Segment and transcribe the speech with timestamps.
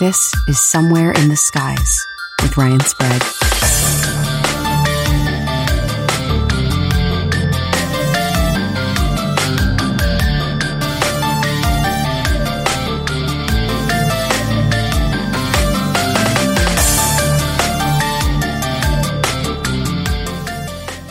[0.00, 2.06] This is Somewhere in the Skies
[2.40, 3.22] with Ryan Sprague.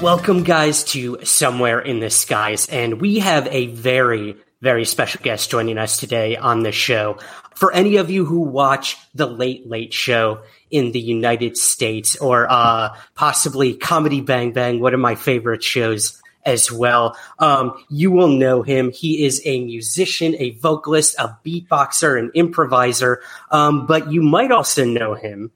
[0.01, 2.67] Welcome, guys, to Somewhere in the Skies.
[2.67, 7.20] And we have a very, very special guest joining us today on the show.
[7.60, 12.49] For any of you who watch The Late Late Show in the United States or
[12.49, 18.29] uh, possibly Comedy Bang Bang, one of my favorite shows as well, um, you will
[18.29, 18.91] know him.
[18.91, 23.21] He is a musician, a vocalist, a beatboxer, an improviser.
[23.51, 25.51] Um, but you might also know him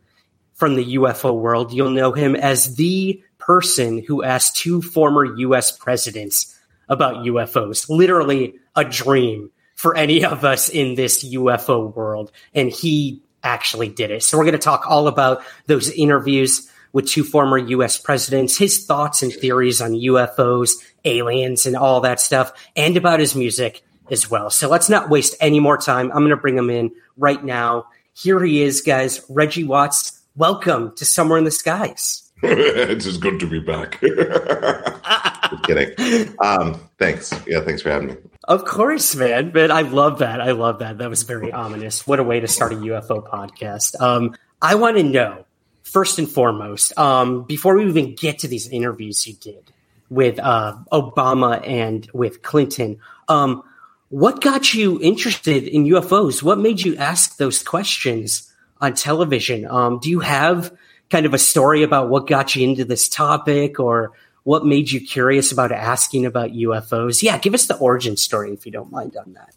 [0.55, 1.71] from the UFO world.
[1.71, 6.53] You'll know him as the person who asked two former US presidents
[6.89, 7.89] about UFOs.
[7.89, 9.51] Literally a dream
[9.83, 12.31] for any of us in this UFO world.
[12.55, 14.23] And he actually did it.
[14.23, 18.85] So we're going to talk all about those interviews with two former US presidents, his
[18.85, 20.71] thoughts and theories on UFOs,
[21.03, 24.49] aliens, and all that stuff, and about his music as well.
[24.49, 26.13] So let's not waste any more time.
[26.13, 27.87] I'm going to bring him in right now.
[28.13, 29.19] Here he is, guys.
[29.27, 32.31] Reggie Watts, welcome to Somewhere in the Skies.
[32.45, 34.01] it's just good to be back.
[35.49, 36.35] Just kidding.
[36.39, 37.33] Um, thanks.
[37.47, 38.15] Yeah, thanks for having me.
[38.43, 39.53] Of course, man.
[39.53, 40.41] Man, I love that.
[40.41, 40.97] I love that.
[40.97, 42.05] That was very ominous.
[42.05, 43.99] What a way to start a UFO podcast.
[44.01, 45.45] Um, I want to know,
[45.83, 49.71] first and foremost, um, before we even get to these interviews you did
[50.09, 52.99] with uh, Obama and with Clinton,
[53.29, 53.63] um,
[54.09, 56.43] what got you interested in UFOs?
[56.43, 58.51] What made you ask those questions
[58.81, 59.65] on television?
[59.65, 60.75] Um, do you have
[61.13, 64.11] kind of a story about what got you into this topic or
[64.45, 67.21] what made you curious about asking about UFOs?
[67.21, 69.53] Yeah, give us the origin story if you don't mind on that.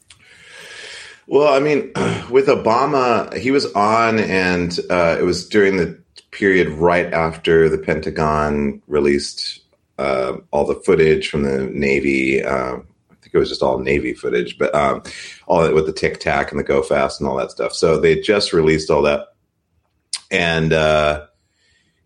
[1.26, 1.92] Well, I mean,
[2.30, 5.98] with Obama, he was on, and uh, it was during the
[6.30, 9.62] period right after the Pentagon released
[9.98, 12.44] uh, all the footage from the Navy.
[12.44, 15.02] Uh, I think it was just all Navy footage, but um,
[15.46, 17.72] all that with the Tic Tac and the Go Fast and all that stuff.
[17.72, 19.28] So they just released all that,
[20.30, 21.26] and uh,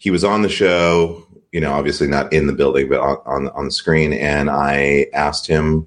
[0.00, 3.48] he was on the show you know, obviously not in the building, but on on,
[3.48, 4.12] on the screen.
[4.12, 5.86] And I asked him,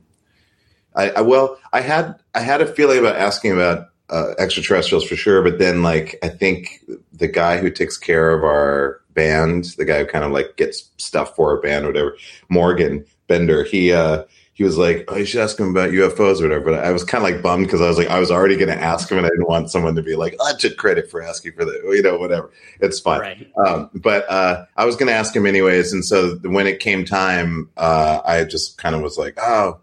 [0.95, 5.15] I, I, well, I had I had a feeling about asking about uh, extraterrestrials for
[5.15, 9.85] sure, but then like I think the guy who takes care of our band, the
[9.85, 12.17] guy who kind of like gets stuff for our band, or whatever,
[12.49, 14.23] Morgan Bender, he uh,
[14.55, 17.03] he was like, "Oh, you should ask him about UFOs or whatever." But I was
[17.03, 19.17] kind of like bummed because I was like, I was already going to ask him,
[19.17, 21.81] and I didn't want someone to be like, "I took credit for asking for the,
[21.85, 23.19] you know, whatever." It's fine.
[23.19, 23.51] Right.
[23.65, 27.03] Um, but uh, I was going to ask him anyways, and so when it came
[27.03, 29.79] time, uh, I just kind of was like, "Oh,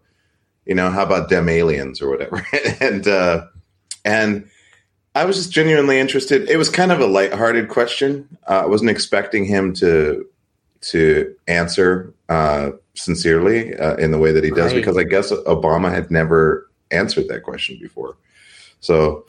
[0.66, 2.46] you know, how about them aliens or whatever?"
[2.80, 3.46] and uh,
[4.04, 4.48] and
[5.16, 6.48] I was just genuinely interested.
[6.48, 8.38] It was kind of a lighthearted question.
[8.48, 10.26] Uh, I wasn't expecting him to
[10.82, 12.70] to answer uh,
[13.02, 14.76] sincerely uh, in the way that he does, right.
[14.76, 18.16] because I guess Obama had never answered that question before.
[18.80, 19.26] So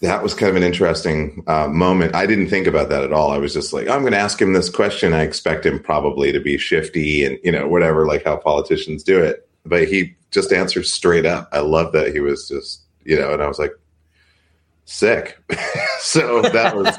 [0.00, 2.14] that was kind of an interesting uh, moment.
[2.14, 3.30] I didn't think about that at all.
[3.30, 5.12] I was just like, I'm going to ask him this question.
[5.12, 9.20] I expect him probably to be shifty and you know whatever, like how politicians do
[9.22, 9.48] it.
[9.64, 11.48] But he just answered straight up.
[11.52, 13.72] I love that he was just you know, and I was like,
[14.84, 15.38] sick.
[16.00, 16.96] so that was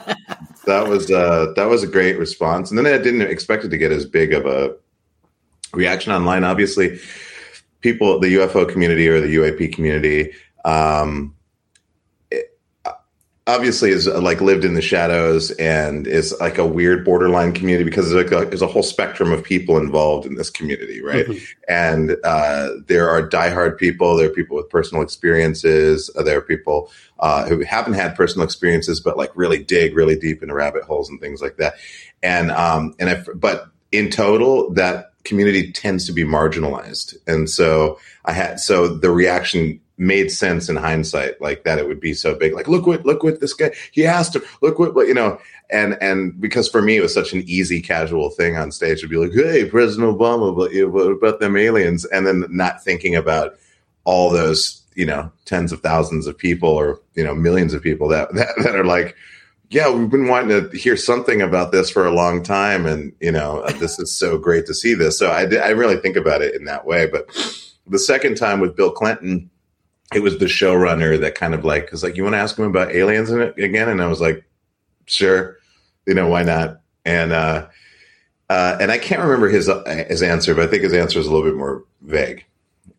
[0.65, 2.69] that was uh, that was a great response.
[2.69, 4.75] And then I didn't expect it to get as big of a
[5.75, 6.43] reaction online.
[6.43, 6.99] Obviously,
[7.81, 10.33] people, the UFO community or the UAP community,
[10.63, 11.35] um,
[13.47, 17.83] obviously is uh, like lived in the shadows and is like a weird borderline community
[17.83, 21.27] because there's, like a, there's a whole spectrum of people involved in this community, right?
[21.27, 21.43] Mm-hmm.
[21.69, 26.41] And uh, there are diehard people, there are people with personal experiences, uh, there are
[26.41, 30.83] people uh, who haven't had personal experiences but like really dig really deep into rabbit
[30.83, 31.75] holes and things like that.
[32.23, 37.99] And um, and if, but in total, that community tends to be marginalized, and so
[38.25, 42.35] I had so the reaction made sense in hindsight, like that it would be so
[42.35, 42.53] big.
[42.53, 44.43] Like, look what look what this guy he asked him.
[44.61, 45.39] Look what, what you know.
[45.69, 49.07] And and because for me it was such an easy, casual thing on stage to
[49.07, 53.15] be like, "Hey, President Obama, but you what about them aliens?" And then not thinking
[53.15, 53.57] about
[54.03, 58.07] all those you know tens of thousands of people or you know millions of people
[58.09, 59.15] that that, that are like.
[59.69, 63.31] Yeah, we've been wanting to hear something about this for a long time, and you
[63.31, 65.17] know, this is so great to see this.
[65.17, 67.07] So I, I really think about it in that way.
[67.07, 67.27] But
[67.87, 69.49] the second time with Bill Clinton,
[70.13, 72.65] it was the showrunner that kind of like was like, "You want to ask him
[72.65, 74.45] about aliens in it again?" And I was like,
[75.05, 75.57] "Sure,
[76.05, 77.67] you know why not?" And uh,
[78.49, 81.27] uh, and I can't remember his uh, his answer, but I think his answer is
[81.27, 82.45] a little bit more vague.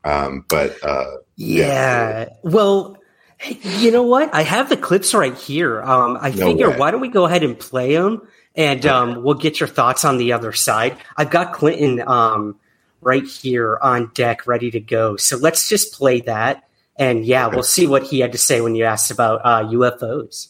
[0.04, 1.66] Um, but uh, yeah.
[1.66, 2.28] yeah.
[2.42, 2.96] well,
[3.44, 4.35] you know what?
[4.35, 5.83] I have the clips right here.
[5.83, 6.77] Um, I no figure way.
[6.77, 10.19] why don't we go ahead and play them, and um, we'll get your thoughts on
[10.19, 10.97] the other side.
[11.17, 12.59] I've got Clinton um,
[13.00, 15.17] right here on deck, ready to go.
[15.17, 16.67] So let's just play that
[16.99, 20.49] and yeah, we'll see what he had to say when you asked about uh, UFOs.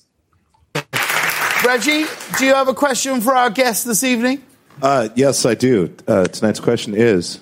[1.64, 2.06] Reggie,
[2.38, 4.42] do you have a question for our guest this evening?
[4.80, 5.94] Uh, yes, I do.
[6.06, 7.40] Uh, tonight's question is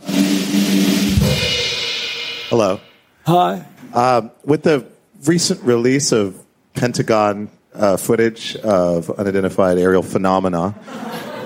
[2.49, 2.81] Hello.
[3.27, 3.67] Hi.
[3.93, 4.87] Um, with the
[5.27, 6.41] recent release of
[6.75, 10.75] Pentagon uh, footage of unidentified aerial phenomena,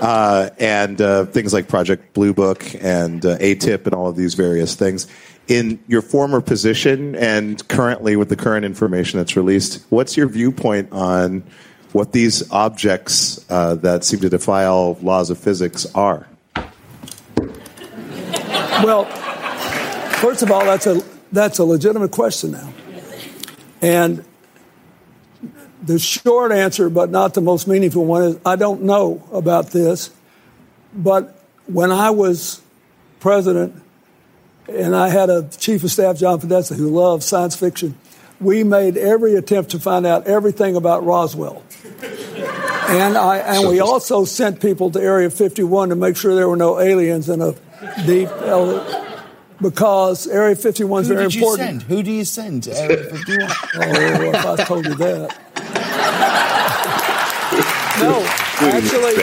[0.01, 4.35] uh, and uh, things like Project Blue Book and uh, ATIP and all of these
[4.35, 5.07] various things
[5.49, 10.91] in your former position and currently with the current information that's released, what's your viewpoint
[10.91, 11.43] on
[11.91, 16.27] what these objects uh, that seem to defy all laws of physics are?
[18.83, 19.05] Well,
[20.21, 22.71] first of all, that's a that's a legitimate question now,
[23.81, 24.25] and
[25.81, 30.11] the short answer, but not the most meaningful one, is I don't know about this.
[30.93, 32.61] But when I was
[33.19, 33.81] president
[34.67, 37.97] and I had a chief of staff, John Podesta, who loved science fiction.
[38.39, 41.61] We made every attempt to find out everything about Roswell.
[42.87, 46.55] And, I, and we also sent people to Area 51 to make sure there were
[46.55, 47.53] no aliens in a
[48.05, 48.29] deep,
[49.61, 51.41] because Area 51 is very important.
[51.41, 51.83] You Send?
[51.83, 53.51] Who do you send to Area 51?
[53.75, 55.37] oh, if I told you that.
[57.99, 58.23] no,
[58.67, 59.15] actually,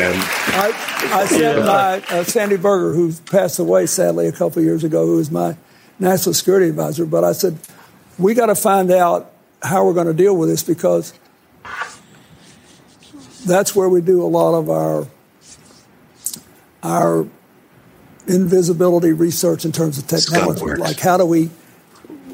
[0.55, 0.73] I,
[1.13, 5.07] I sent my uh, Sandy Berger, who passed away sadly a couple of years ago,
[5.07, 5.57] who was my
[5.99, 7.07] national security advisor.
[7.07, 7.59] But I said,
[8.19, 9.33] we got to find out
[9.63, 11.15] how we're going to deal with this because
[13.47, 15.07] that's where we do a lot of our
[16.83, 17.27] our
[18.29, 20.65] invisibility research in terms of technology.
[20.65, 21.51] Like how do we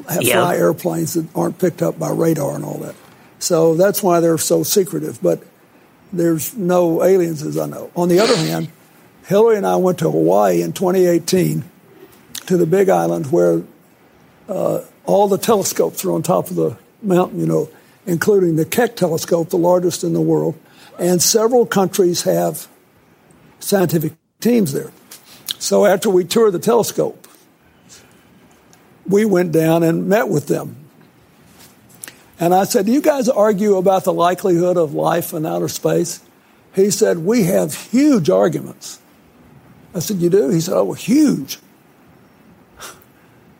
[0.09, 2.95] have fly airplanes that aren't picked up by radar and all that.
[3.39, 5.21] So that's why they're so secretive.
[5.21, 5.43] But
[6.11, 7.91] there's no aliens, as I know.
[7.95, 8.69] On the other hand,
[9.25, 11.63] Hillary and I went to Hawaii in 2018
[12.47, 13.63] to the Big Island where
[14.49, 17.69] uh, all the telescopes are on top of the mountain, you know,
[18.05, 20.57] including the Keck telescope, the largest in the world.
[20.99, 22.67] And several countries have
[23.59, 24.91] scientific teams there.
[25.63, 27.25] So after we toured the telescope,
[29.07, 30.83] we went down and met with them
[32.37, 36.19] and I said, Do you guys argue about the likelihood of life in outer space?
[36.75, 38.99] He said, We have huge arguments.
[39.95, 40.49] I said, You do?
[40.49, 41.59] He said, Oh, huge.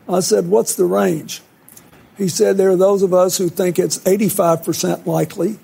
[0.06, 1.40] I said, What's the range?
[2.18, 5.58] He said, There are those of us who think it's 85% likely,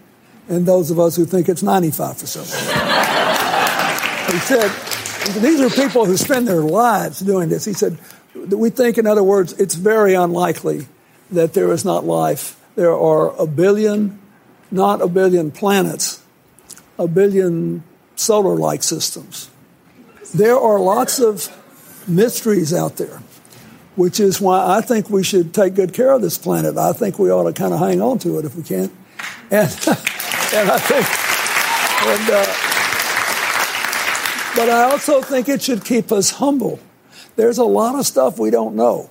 [0.48, 2.38] and those of us who think it's 95%.
[4.32, 4.99] he said,
[5.40, 7.64] These are people who spend their lives doing this.
[7.64, 7.98] He said,
[8.34, 10.86] We think, in other words, it's very unlikely
[11.30, 14.18] that there is not life there are a billion,
[14.70, 16.22] not a billion planets,
[16.98, 17.82] a billion
[18.16, 19.50] solar like systems.
[20.34, 21.48] There are lots of
[22.08, 23.20] mysteries out there,
[23.96, 26.78] which is why I think we should take good care of this planet.
[26.78, 28.90] I think we ought to kind of hang on to it if we can.
[29.50, 29.68] And,
[30.54, 31.06] and I think,
[32.06, 32.69] and, uh,
[34.60, 36.78] but I also think it should keep us humble.
[37.34, 39.08] There's a lot of stuff we don't know.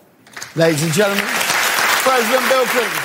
[0.56, 3.04] Ladies and gentlemen, President Bill Clinton.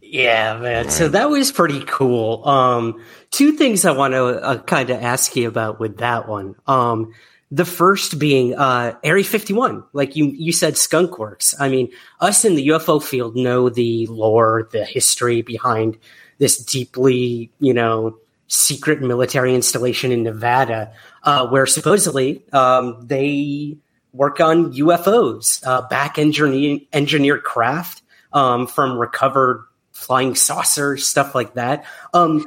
[0.00, 0.90] Yeah, man.
[0.90, 2.46] So that was pretty cool.
[2.46, 3.02] Um,
[3.32, 6.54] two things I want to uh, kind of ask you about with that one.
[6.68, 7.12] Um,
[7.50, 9.82] the first being uh, Area 51.
[9.92, 11.52] Like you, you said, Skunk Works.
[11.58, 15.98] I mean, us in the UFO field know the lore, the history behind
[16.38, 18.18] this deeply, you know,
[18.48, 23.76] secret military installation in Nevada, uh, where supposedly um, they
[24.12, 31.54] work on UFOs, uh, back engineer- engineered craft um, from recovered flying saucers, stuff like
[31.54, 31.84] that.
[32.12, 32.46] Um,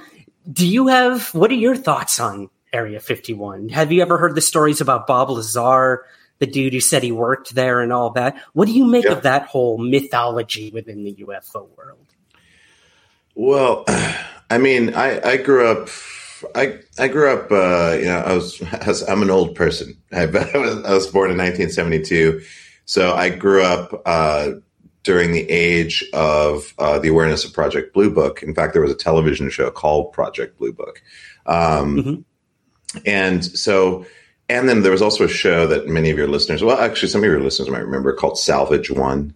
[0.51, 3.69] do you have what are your thoughts on Area 51?
[3.69, 6.05] Have you ever heard the stories about Bob Lazar
[6.39, 8.37] the dude who said he worked there and all that.
[8.53, 9.13] What do you make yeah.
[9.13, 12.05] of that whole mythology within the UFO world?
[13.35, 13.85] Well,
[14.49, 15.89] I mean, I, I grew up.
[16.53, 17.51] I I grew up.
[17.51, 18.61] Uh, you know, I was,
[19.07, 19.95] I I'm an old person.
[20.11, 22.41] I, I, was, I was born in 1972,
[22.85, 24.51] so I grew up uh,
[25.03, 28.43] during the age of uh, the awareness of Project Blue Book.
[28.43, 31.01] In fact, there was a television show called Project Blue Book,
[31.45, 32.99] um, mm-hmm.
[33.05, 34.05] and so.
[34.47, 37.21] And then there was also a show that many of your listeners, well, actually, some
[37.21, 39.33] of your listeners might remember, called Salvage One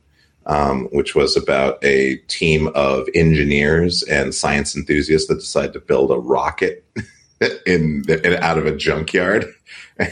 [0.50, 6.10] um, which was about a team of engineers and science enthusiasts that decided to build
[6.10, 6.84] a rocket
[7.68, 9.46] in, in out of a junkyard.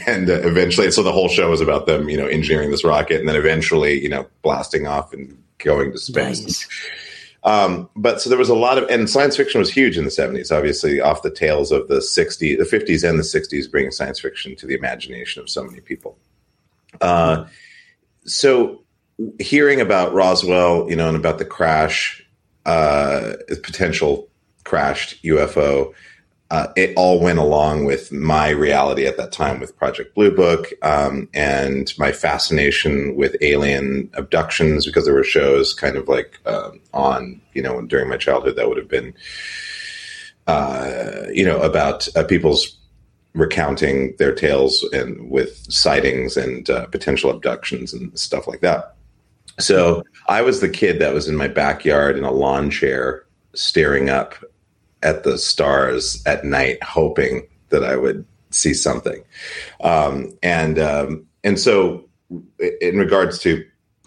[0.06, 3.20] And uh, eventually, so the whole show was about them, you know, engineering this rocket,
[3.20, 6.42] and then eventually, you know, blasting off and going to space.
[6.42, 6.68] Nice.
[7.42, 10.10] Um, but so there was a lot of, and science fiction was huge in the
[10.10, 14.20] 70s, obviously, off the tails of the 60s, the 50s and the 60s, bringing science
[14.20, 16.18] fiction to the imagination of so many people.
[17.00, 17.46] Uh,
[18.26, 18.82] so
[19.38, 22.24] hearing about Roswell, you know, and about the crash,
[22.66, 24.28] uh, potential
[24.64, 25.94] crashed UFO,
[26.50, 30.72] uh, it all went along with my reality at that time with Project Blue Book
[30.82, 36.70] um, and my fascination with alien abductions because there were shows kind of like uh,
[36.94, 39.12] on, you know, during my childhood that would have been,
[40.46, 42.78] uh, you know, about uh, people's
[43.34, 48.94] recounting their tales and with sightings and uh, potential abductions and stuff like that.
[49.58, 53.24] So I was the kid that was in my backyard in a lawn chair
[53.54, 54.34] staring up
[55.02, 59.22] at the stars at night, hoping that I would see something.
[59.80, 62.08] Um, and um, and so,
[62.58, 63.64] in regards to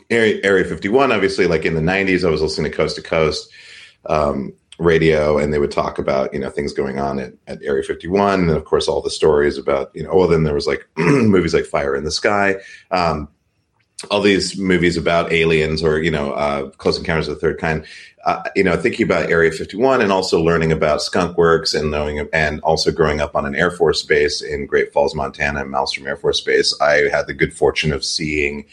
[0.09, 3.49] Area, Area 51, obviously, like in the 90s, I was listening to Coast to Coast
[4.07, 7.83] um, radio, and they would talk about you know things going on at, at Area
[7.83, 10.13] 51, and of course all the stories about you know.
[10.13, 12.55] Well, then there was like movies like Fire in the Sky.
[12.91, 13.27] Um,
[14.09, 17.85] all these movies about aliens or you know uh, close encounters of the third kind
[18.25, 22.27] uh, you know thinking about area 51 and also learning about skunk works and knowing
[22.33, 26.17] and also growing up on an air force base in great falls montana malmstrom air
[26.17, 28.65] force base i had the good fortune of seeing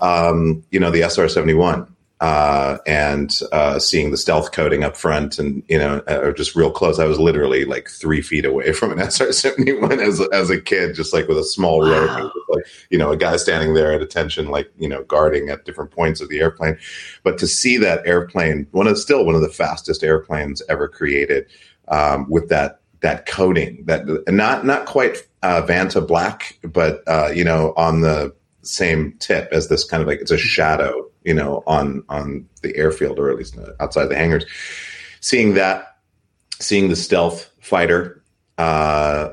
[0.00, 1.88] um, you know the sr-71
[2.22, 6.70] uh, and uh, seeing the stealth coating up front and you know uh, just real
[6.70, 7.00] close.
[7.00, 11.12] I was literally like three feet away from an sr-71 as, as a kid just
[11.12, 12.16] like with a small wow.
[12.16, 15.64] rope like you know a guy standing there at attention like you know guarding at
[15.64, 16.78] different points of the airplane.
[17.24, 21.46] But to see that airplane one of still one of the fastest airplanes ever created
[21.88, 27.74] um, with that that coating that not not quite uh, Vantablack but uh, you know
[27.76, 32.04] on the same tip as this kind of like it's a shadow you know, on
[32.08, 34.44] on the airfield or at least outside the hangars.
[35.20, 35.96] Seeing that,
[36.60, 38.22] seeing the stealth fighter,
[38.58, 39.30] uh,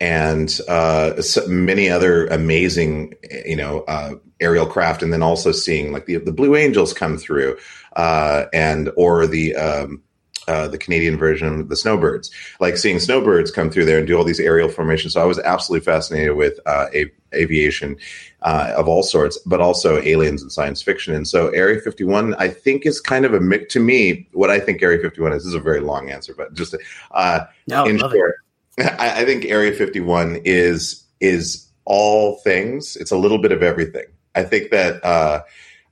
[0.00, 6.06] and uh, many other amazing, you know, uh, aerial craft, and then also seeing like
[6.06, 7.56] the the Blue Angels come through,
[7.96, 10.02] uh, and or the um,
[10.48, 14.16] uh, the Canadian version of the snowbirds, like seeing snowbirds come through there and do
[14.16, 15.12] all these aerial formations.
[15.12, 17.96] So I was absolutely fascinated with uh, a- aviation
[18.42, 21.14] uh, of all sorts, but also aliens and science fiction.
[21.14, 24.28] And so Area 51, I think, is kind of a mix to me.
[24.32, 26.74] What I think Area 51 is, this is a very long answer, but just
[27.12, 28.36] uh, no, in short,
[28.78, 32.96] I, I think Area 51 is is all things.
[32.96, 34.06] It's a little bit of everything.
[34.34, 35.42] I think that uh,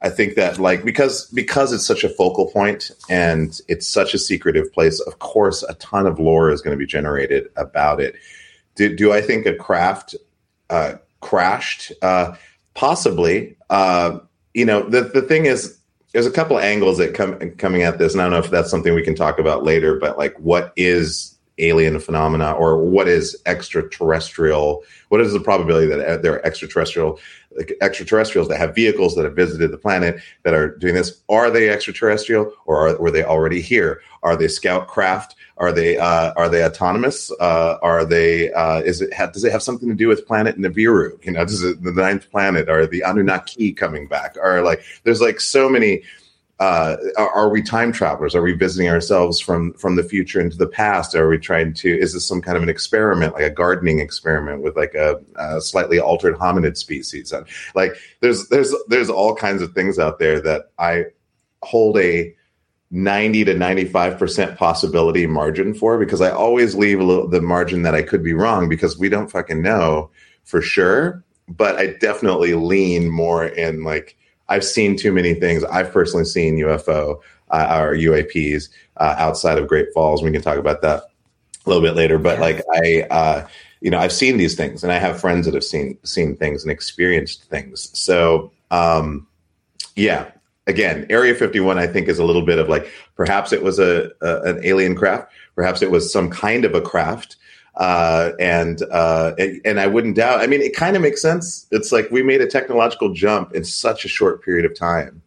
[0.02, 4.18] I think that like because because it's such a focal point and it's such a
[4.18, 8.14] secretive place, of course, a ton of lore is going to be generated about it.
[8.76, 10.14] Do, do I think a craft
[10.70, 11.92] uh, crashed?
[12.02, 12.34] Uh,
[12.74, 13.56] possibly.
[13.68, 14.18] Uh,
[14.54, 15.78] you know, the the thing is,
[16.12, 18.70] there's a couple angles that come coming at this, and I don't know if that's
[18.70, 19.98] something we can talk about later.
[19.98, 24.82] But like, what is alien phenomena, or what is extraterrestrial?
[25.08, 27.18] What is the probability that there are extraterrestrial?
[27.80, 31.20] extraterrestrials that have vehicles that have visited the planet that are doing this.
[31.28, 34.02] Are they extraterrestrial or are, were they already here?
[34.22, 35.34] Are they scout craft?
[35.56, 37.30] Are they uh, are they autonomous?
[37.40, 41.22] Uh, are they uh, is it does it have something to do with planet Nibiru?
[41.24, 42.68] You know, does it, the ninth planet?
[42.68, 44.36] Are the Anunnaki coming back?
[44.40, 46.02] Are like there's like so many
[46.60, 48.34] uh, are, we time travelers?
[48.34, 51.14] Are we visiting ourselves from from the future into the past?
[51.14, 51.88] Are we trying to?
[51.88, 55.62] Is this some kind of an experiment, like a gardening experiment with like a, a
[55.62, 57.32] slightly altered hominid species?
[57.32, 61.06] And like there's there's there's all kinds of things out there that I
[61.62, 62.34] hold a
[62.90, 67.94] 90 to 95% possibility margin for because I always leave a little the margin that
[67.94, 70.10] I could be wrong because we don't fucking know
[70.44, 71.24] for sure.
[71.48, 74.18] But I definitely lean more in like
[74.50, 75.64] I've seen too many things.
[75.64, 80.22] I've personally seen UFO uh, or UAPs uh, outside of Great Falls.
[80.22, 81.04] We can talk about that
[81.64, 82.18] a little bit later.
[82.18, 83.46] But like I, uh,
[83.80, 86.62] you know, I've seen these things, and I have friends that have seen seen things
[86.62, 87.90] and experienced things.
[87.98, 89.26] So, um,
[89.96, 90.30] yeah.
[90.66, 94.10] Again, Area 51, I think, is a little bit of like perhaps it was a,
[94.20, 97.36] a an alien craft, perhaps it was some kind of a craft,
[97.76, 99.32] uh, and uh,
[99.64, 100.40] and I wouldn't doubt.
[100.40, 101.66] I mean, it kind of makes sense.
[101.70, 105.22] It's like we made a technological jump in such a short period of time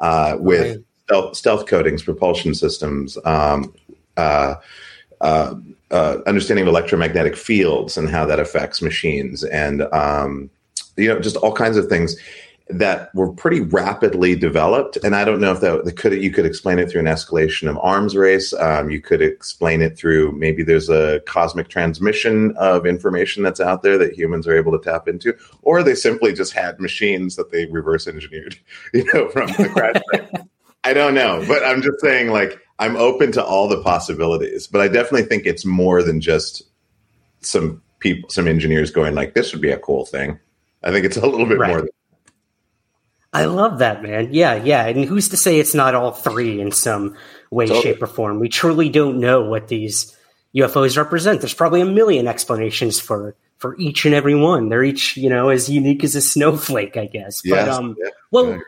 [0.00, 0.84] uh, with right.
[1.06, 3.72] stealth, stealth, coatings, propulsion systems, um,
[4.16, 4.56] uh,
[5.20, 5.54] uh,
[5.90, 10.50] uh, understanding of electromagnetic fields and how that affects machines, and um,
[10.96, 12.16] you know, just all kinds of things
[12.68, 14.96] that were pretty rapidly developed.
[15.04, 17.78] And I don't know if that could you could explain it through an escalation of
[17.78, 18.54] arms race.
[18.54, 23.82] Um, you could explain it through maybe there's a cosmic transmission of information that's out
[23.82, 27.50] there that humans are able to tap into, or they simply just had machines that
[27.50, 28.58] they reverse engineered,
[28.94, 30.00] you know, from the crash.
[30.84, 34.66] I don't know, but I'm just saying, like, I'm open to all the possibilities.
[34.66, 36.62] But I definitely think it's more than just
[37.40, 40.38] some people, some engineers going like, "This would be a cool thing."
[40.82, 41.68] I think it's a little bit right.
[41.68, 41.80] more.
[41.82, 41.90] Than-
[43.34, 44.28] I love that, man.
[44.32, 44.86] Yeah, yeah.
[44.86, 47.16] And who's to say it's not all three in some
[47.50, 47.82] way, totally.
[47.82, 48.38] shape, or form?
[48.38, 50.16] We truly don't know what these
[50.54, 51.40] UFOs represent.
[51.40, 54.68] There's probably a million explanations for for each and every one.
[54.68, 57.42] They're each, you know, as unique as a snowflake, I guess.
[57.44, 58.10] Yes, but um, yeah.
[58.30, 58.60] well,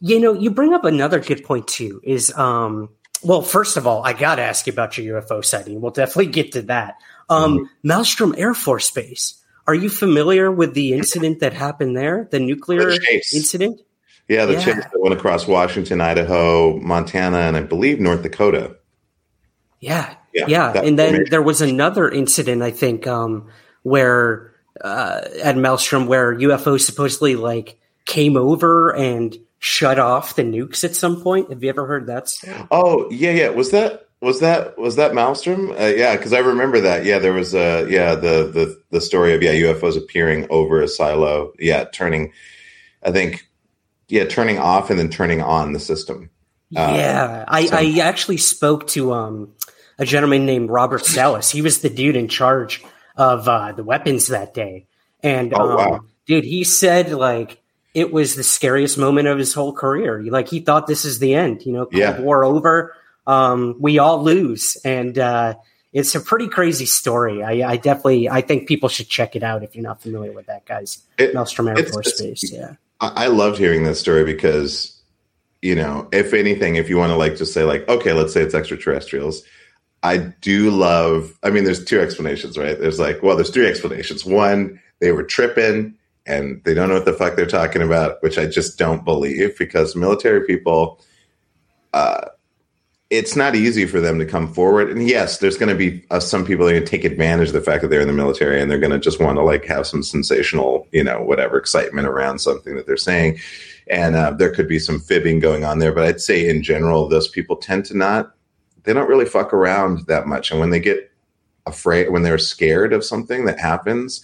[0.00, 2.00] you know, you bring up another good point too.
[2.04, 2.90] Is um,
[3.24, 5.80] well, first of all, I got to ask you about your UFO sighting.
[5.80, 6.96] We'll definitely get to that.
[7.28, 7.90] Um, mm-hmm.
[7.90, 9.42] Malmstrom Air Force Base.
[9.66, 12.28] Are you familiar with the incident that happened there?
[12.30, 12.90] The nuclear
[13.32, 13.80] incident?
[14.32, 14.64] Yeah, the yeah.
[14.64, 18.76] chase that went across Washington, Idaho, Montana, and I believe North Dakota.
[19.78, 20.72] Yeah, yeah, yeah.
[20.80, 23.50] and then there was another incident, I think, um,
[23.82, 30.82] where uh, at Malmstrom, where UFOs supposedly like came over and shut off the nukes
[30.82, 31.50] at some point.
[31.50, 32.30] Have you ever heard that?
[32.30, 32.56] Story?
[32.70, 33.48] Oh, yeah, yeah.
[33.50, 35.78] Was that was that was that Malmstrom?
[35.78, 37.04] Uh, yeah, because I remember that.
[37.04, 40.80] Yeah, there was a uh, yeah the the the story of yeah UFOs appearing over
[40.80, 41.52] a silo.
[41.58, 42.32] Yeah, turning.
[43.02, 43.46] I think
[44.12, 46.28] yeah, turning off and then turning on the system.
[46.76, 47.76] Uh, yeah, I, so.
[47.78, 49.54] I actually spoke to um,
[49.98, 51.50] a gentleman named Robert Salas.
[51.50, 52.84] He was the dude in charge
[53.16, 54.86] of uh, the weapons that day,
[55.22, 56.00] and oh, um, wow.
[56.26, 57.62] dude, he said like
[57.94, 60.22] it was the scariest moment of his whole career.
[60.22, 61.64] Like he thought this is the end.
[61.64, 62.20] You know, Cold yeah.
[62.20, 62.94] War over.
[63.26, 65.54] Um, we all lose, and uh,
[65.94, 67.42] it's a pretty crazy story.
[67.42, 70.46] I, I, definitely, I think people should check it out if you're not familiar with
[70.46, 72.52] that guy's it, Malmstrom Air Force Base.
[72.52, 75.00] Yeah, I loved hearing this story because,
[75.60, 78.42] you know, if anything, if you want to like just say like, okay, let's say
[78.42, 79.42] it's extraterrestrials.
[80.04, 81.36] I do love.
[81.42, 82.78] I mean, there's two explanations, right?
[82.78, 84.24] There's like, well, there's three explanations.
[84.24, 88.38] One, they were tripping and they don't know what the fuck they're talking about, which
[88.38, 91.00] I just don't believe because military people,
[91.92, 92.28] uh,
[93.12, 94.90] it's not easy for them to come forward.
[94.90, 97.48] And yes, there's going to be uh, some people that are going to take advantage
[97.48, 99.42] of the fact that they're in the military and they're going to just want to
[99.42, 103.38] like have some sensational, you know, whatever excitement around something that they're saying.
[103.88, 105.92] And uh, there could be some fibbing going on there.
[105.92, 108.34] But I'd say in general, those people tend to not,
[108.84, 110.50] they don't really fuck around that much.
[110.50, 111.12] And when they get
[111.66, 114.22] afraid, when they're scared of something that happens,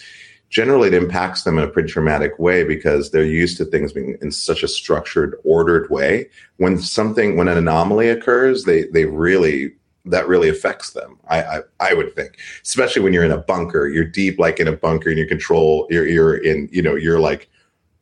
[0.51, 4.17] generally it impacts them in a pretty traumatic way because they're used to things being
[4.23, 6.29] in such a structured, ordered way.
[6.57, 9.73] When something, when an anomaly occurs, they they really
[10.05, 11.19] that really affects them.
[11.29, 14.69] I, I, I would think, especially when you're in a bunker, you're deep like in
[14.69, 15.87] a bunker and you control.
[15.91, 17.49] You're you're in you know you're like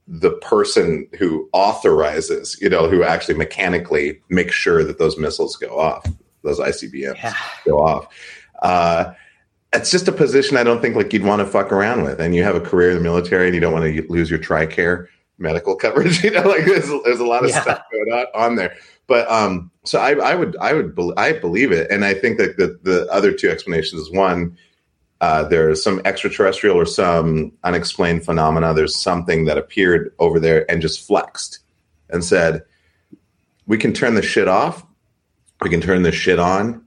[0.08, 5.78] the person who authorizes, you know, who actually mechanically makes sure that those missiles go
[5.80, 6.06] off,
[6.44, 7.34] those ICBMs yeah.
[7.64, 8.06] go off.
[8.62, 9.12] Uh,
[9.72, 12.20] it's just a position I don't think like you'd want to fuck around with.
[12.20, 14.38] And you have a career in the military and you don't want to lose your
[14.38, 16.22] TRICARE medical coverage.
[16.22, 17.62] You know, like there's, there's a lot of yeah.
[17.62, 18.76] stuff going on, on there.
[19.06, 22.38] But um, so I, I would I would be, I believe it, and I think
[22.38, 24.56] that the the other two explanations is one.
[25.20, 28.74] Uh, there's some extraterrestrial or some unexplained phenomena.
[28.74, 31.60] There's something that appeared over there and just flexed
[32.10, 32.64] and said,
[33.66, 34.84] "We can turn the shit off.
[35.60, 36.84] We can turn this shit on."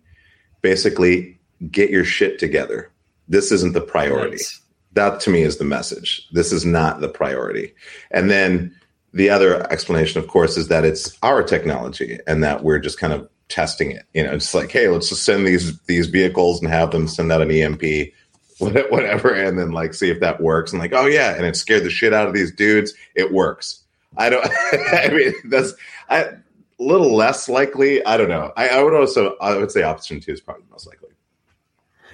[0.61, 1.38] Basically,
[1.71, 2.91] get your shit together.
[3.27, 4.37] This isn't the priority.
[4.37, 4.61] Nice.
[4.93, 6.27] That to me is the message.
[6.31, 7.73] This is not the priority.
[8.11, 8.75] And then
[9.13, 13.13] the other explanation, of course, is that it's our technology and that we're just kind
[13.13, 14.05] of testing it.
[14.13, 17.31] You know, it's like, hey, let's just send these these vehicles and have them send
[17.31, 18.13] out an EMP,
[18.59, 20.71] whatever, and then like see if that works.
[20.71, 22.93] And like, oh yeah, and it scared the shit out of these dudes.
[23.15, 23.83] It works.
[24.17, 24.45] I don't.
[24.73, 25.73] I mean, that's
[26.09, 26.37] a
[26.79, 28.03] little less likely.
[28.05, 28.53] I don't know.
[28.55, 31.09] I, I would also I would say option two is probably most likely.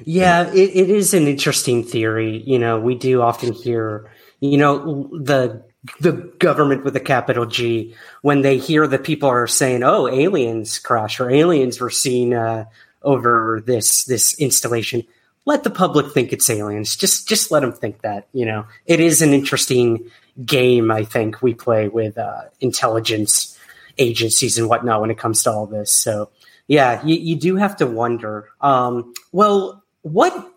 [0.04, 2.44] Yeah, it, it is an interesting theory.
[2.46, 5.64] You know, we do often hear, you know, the
[6.00, 10.80] the government with a capital G when they hear that people are saying, "Oh, aliens
[10.80, 12.66] crash or aliens were seen uh,
[13.04, 15.04] over this this installation."
[15.46, 16.96] let the public think it's aliens.
[16.96, 18.28] Just just let them think that.
[18.34, 20.10] You know, it is an interesting
[20.44, 20.92] game.
[20.92, 23.58] I think we play with uh, intelligence
[23.98, 25.94] agencies and whatnot when it comes to all this.
[25.94, 26.30] So
[26.68, 28.50] yeah, you, you do have to wonder.
[28.60, 30.52] Um, well, what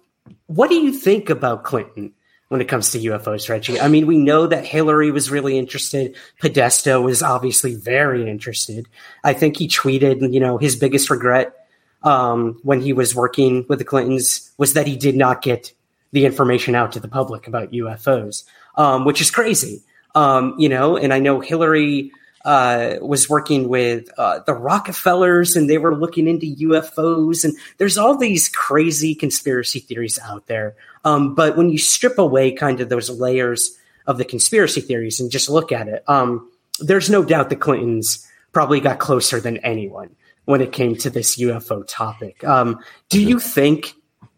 [0.46, 2.12] what do you think about Clinton?
[2.48, 3.78] when it comes to UFOs, Reggie.
[3.78, 6.16] I mean, we know that Hillary was really interested.
[6.40, 8.88] Podesta was obviously very interested.
[9.22, 11.54] I think he tweeted, you know, his biggest regret
[12.02, 15.74] um, when he was working with the Clintons was that he did not get
[16.12, 18.44] the information out to the public about UFOs,
[18.76, 19.82] um, which is crazy.
[20.14, 22.12] Um, you know, and I know Hillary
[22.48, 27.44] uh, was working with uh, the Rockefellers and they were looking into UFOs.
[27.44, 30.74] And there's all these crazy conspiracy theories out there.
[31.04, 35.30] Um, but when you strip away kind of those layers of the conspiracy theories and
[35.30, 40.16] just look at it, um, there's no doubt the Clintons probably got closer than anyone
[40.46, 42.42] when it came to this UFO topic.
[42.44, 42.78] Um,
[43.11, 43.92] do you think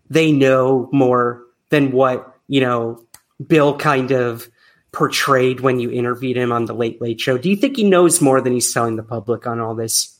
[0.08, 3.04] they know more than what, you know,
[3.46, 4.50] Bill kind of
[4.92, 7.38] portrayed when you interviewed him on the Late Late Show.
[7.38, 10.16] Do you think he knows more than he's telling the public on all this?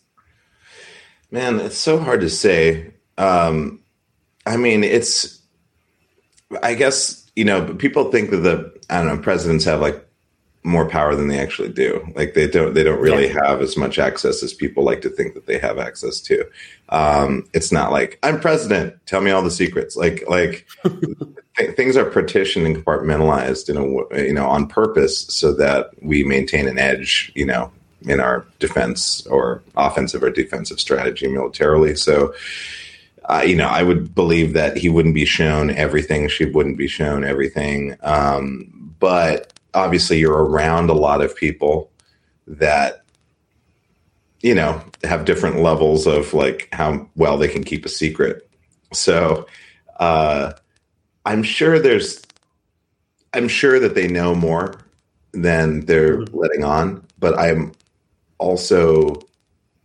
[1.31, 2.93] Man, it's so hard to say.
[3.19, 3.81] Um,
[4.47, 5.39] I mean, it's.
[6.63, 10.05] I guess you know people think that the I don't know presidents have like
[10.63, 12.07] more power than they actually do.
[12.15, 13.47] Like they don't they don't really yeah.
[13.47, 16.45] have as much access as people like to think that they have access to.
[16.91, 18.95] Um, it's not like I'm president.
[19.07, 19.97] Tell me all the secrets.
[19.97, 20.67] Like like
[21.61, 26.25] th- things are partitioned and compartmentalized in a you know on purpose so that we
[26.25, 27.33] maintain an edge.
[27.35, 27.73] You know
[28.07, 31.95] in our defense or offensive or defensive strategy militarily.
[31.97, 32.35] So.
[33.27, 36.27] Uh, you know, I would believe that he wouldn't be shown everything.
[36.29, 37.97] She wouldn't be shown everything.
[38.03, 41.91] Um, but obviously you're around a lot of people
[42.47, 43.03] that
[44.43, 48.49] you know have different levels of like how well they can keep a secret
[48.93, 49.47] so
[49.99, 50.53] uh
[51.31, 52.23] i'm sure there's
[53.35, 54.75] i'm sure that they know more
[55.33, 56.37] than they're mm-hmm.
[56.37, 57.73] letting on but i'm
[58.39, 59.15] also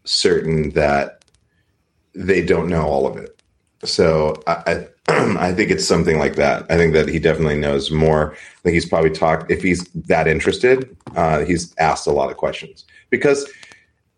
[0.05, 1.23] certain that
[2.13, 3.41] they don't know all of it
[3.84, 6.65] so I, I think it's something like that.
[6.69, 8.34] I think that he definitely knows more.
[8.34, 12.38] I think he's probably talked, if he's that interested, uh, he's asked a lot of
[12.38, 12.86] questions.
[13.12, 13.47] Because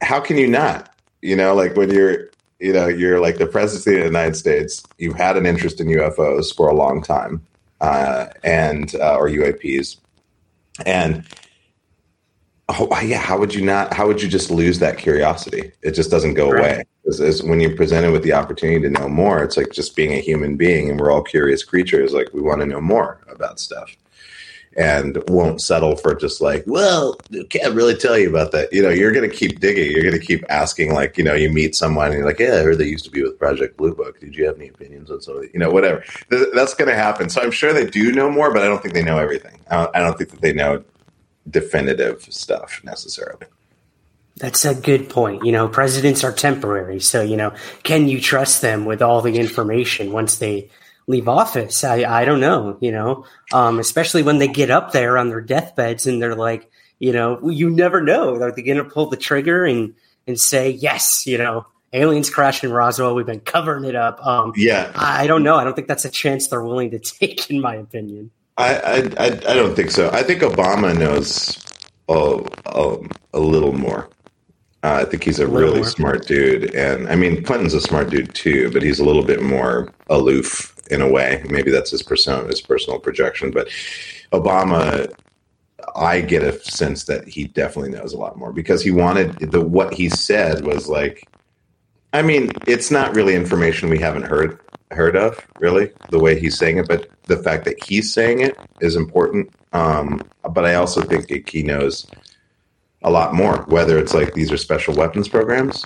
[0.01, 0.95] how can you not?
[1.21, 4.83] You know, like when you're, you know, you're like the president of the United States,
[4.97, 7.45] you've had an interest in UFOs for a long time,
[7.81, 9.97] uh, and, uh, or UAPs.
[10.85, 11.23] And,
[12.69, 15.71] oh, yeah, how would you not, how would you just lose that curiosity?
[15.81, 16.73] It just doesn't go right.
[16.73, 19.95] away is, is when you're presented with the opportunity to know more, it's like just
[19.95, 22.13] being a human being, and we're all curious creatures.
[22.13, 23.95] Like we want to know more about stuff,
[24.77, 27.15] and won't settle for just like, well,
[27.49, 28.71] can't really tell you about that.
[28.71, 29.91] You know, you're going to keep digging.
[29.91, 30.93] You're going to keep asking.
[30.93, 33.11] Like, you know, you meet someone, and you're like, yeah, I heard they used to
[33.11, 34.19] be with Project Blue Book.
[34.19, 35.49] Did you have any opinions on something?
[35.51, 36.03] You know, whatever.
[36.29, 37.29] That's going to happen.
[37.29, 39.59] So I'm sure they do know more, but I don't think they know everything.
[39.69, 40.83] I don't, I don't think that they know
[41.49, 43.47] definitive stuff necessarily.
[44.35, 45.43] That's a good point.
[45.43, 46.99] You know, presidents are temporary.
[46.99, 50.69] So, you know, can you trust them with all the information once they
[51.07, 51.83] leave office?
[51.83, 55.41] I, I don't know, you know, um, especially when they get up there on their
[55.41, 58.35] deathbeds and they're like, you know, you never know.
[58.35, 59.93] Are they going to pull the trigger and,
[60.25, 63.15] and say, yes, you know, aliens crashed in Roswell.
[63.15, 64.25] We've been covering it up.
[64.25, 64.91] Um, yeah.
[64.95, 65.55] I don't know.
[65.55, 68.31] I don't think that's a chance they're willing to take, in my opinion.
[68.57, 70.09] I, I, I, I don't think so.
[70.11, 71.63] I think Obama knows
[72.09, 72.97] a, a,
[73.33, 74.09] a little more.
[74.83, 75.89] Uh, I think he's a, a really more.
[75.89, 79.41] smart dude, and I mean Clinton's a smart dude too, but he's a little bit
[79.41, 81.43] more aloof in a way.
[81.49, 83.51] Maybe that's his persona, his personal projection.
[83.51, 83.67] But
[84.31, 85.11] Obama,
[85.95, 89.61] I get a sense that he definitely knows a lot more because he wanted the
[89.61, 91.27] what he said was like.
[92.13, 94.59] I mean, it's not really information we haven't heard
[94.91, 96.87] heard of, really, the way he's saying it.
[96.87, 99.53] But the fact that he's saying it is important.
[99.73, 100.21] Um,
[100.51, 102.07] but I also think he knows
[103.03, 103.63] a lot more.
[103.67, 105.85] Whether it's like these are special weapons programs,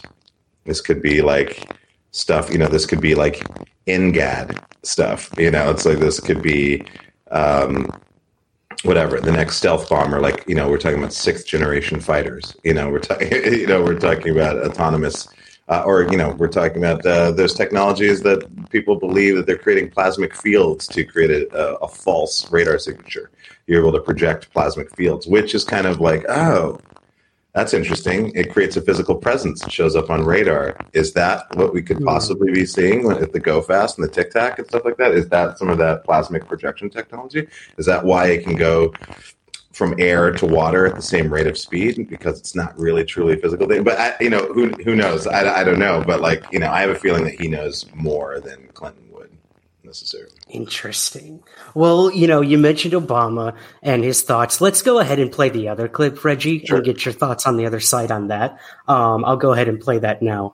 [0.66, 1.72] this could be like
[2.12, 2.52] stuff.
[2.52, 3.44] You know, this could be like
[3.88, 5.30] NGAD stuff.
[5.38, 6.84] You know, it's like this could be
[7.32, 7.90] um,
[8.84, 10.20] whatever the next stealth bomber.
[10.20, 12.56] Like you know, we're talking about sixth generation fighters.
[12.64, 13.32] You know, we're talking.
[13.62, 15.28] You know, we're talking about autonomous.
[15.70, 19.58] Uh, or you know, we're talking about uh, those technologies that people believe that they're
[19.58, 23.32] creating plasmic fields to create a, a, false radar signature.
[23.68, 26.78] You're able to project plasmic fields, which is kind of like, oh,
[27.54, 28.32] that's interesting.
[28.34, 29.62] It creates a physical presence.
[29.64, 30.78] It shows up on radar.
[30.94, 32.06] Is that what we could hmm.
[32.06, 35.12] possibly be seeing at the Go Fast and the Tic Tac and stuff like that?
[35.12, 37.48] Is that some of that plasmic projection technology?
[37.78, 38.94] Is that why it can go
[39.74, 43.34] from air to water at the same rate of speed because it's not really truly
[43.34, 43.84] a physical thing?
[43.84, 45.28] But I, you know, who who knows?
[45.28, 46.04] I, I don't know.
[46.06, 49.11] But like you know, I have a feeling that he knows more than Clinton.
[49.92, 50.32] Necessarily.
[50.48, 51.44] Interesting.
[51.76, 54.62] Well, you know, you mentioned Obama and his thoughts.
[54.62, 56.78] Let's go ahead and play the other clip, Reggie, sure.
[56.78, 58.58] and get your thoughts on the other side on that.
[58.88, 60.54] Um, I'll go ahead and play that now.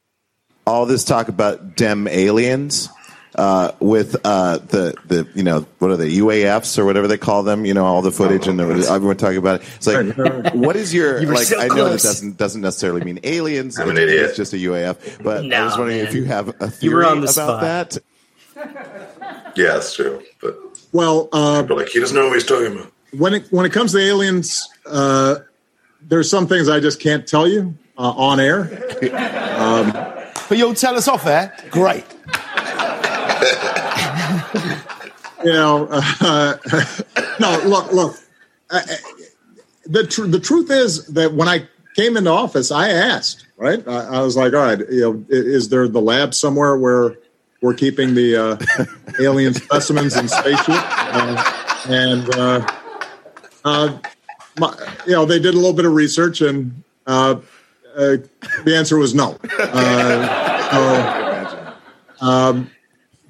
[0.66, 2.90] All this talk about dem aliens
[3.36, 7.44] uh, with uh, the the you know what are they UAFs or whatever they call
[7.44, 7.64] them?
[7.64, 9.68] You know all the footage and the, everyone talking about it.
[9.76, 11.46] It's like, what is your you like?
[11.46, 13.80] So I know that doesn't doesn't necessarily mean aliens.
[13.80, 14.30] I'm an idiot.
[14.30, 15.24] It's just a UAF.
[15.24, 16.08] But no, I was wondering man.
[16.08, 17.62] if you have a theory about spot.
[17.62, 17.98] that.
[19.58, 20.24] Yeah, that's true.
[20.40, 20.56] But
[20.92, 22.92] well, uh, like he doesn't know what he's talking about.
[23.12, 25.38] When it when it comes to aliens, uh,
[26.02, 28.84] there's some things I just can't tell you uh, on air.
[29.58, 31.52] Um, but you'll tell us off air.
[31.72, 32.06] Great.
[35.44, 36.58] you know, uh,
[37.40, 37.60] no.
[37.66, 38.16] Look, look.
[38.70, 38.82] Uh,
[39.88, 43.48] the tr- the truth is that when I came into office, I asked.
[43.58, 47.18] Right, I, I, was like, all right, you know, is there the lab somewhere where
[47.62, 48.58] we're keeping the uh,
[49.20, 50.68] alien specimens in spaceship?
[50.70, 51.54] Uh,
[51.90, 54.00] and uh,
[54.60, 58.24] my, you know, they did a little bit of research, and the
[58.68, 59.38] answer was no.
[60.70, 61.76] so,
[62.22, 62.70] um,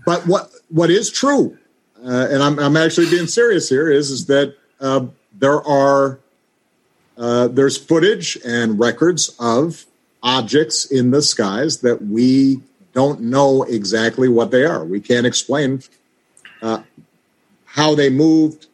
[0.06, 1.58] but what what is true,
[2.04, 6.20] uh, and I'm, I'm actually being serious here, is is that uh, there are
[7.18, 9.86] uh, there's footage and records of
[10.24, 12.62] objects in the skies that we
[12.98, 14.84] don't know exactly what they are.
[14.84, 15.84] We can't explain
[16.64, 16.82] uh,
[17.64, 18.66] how they moved,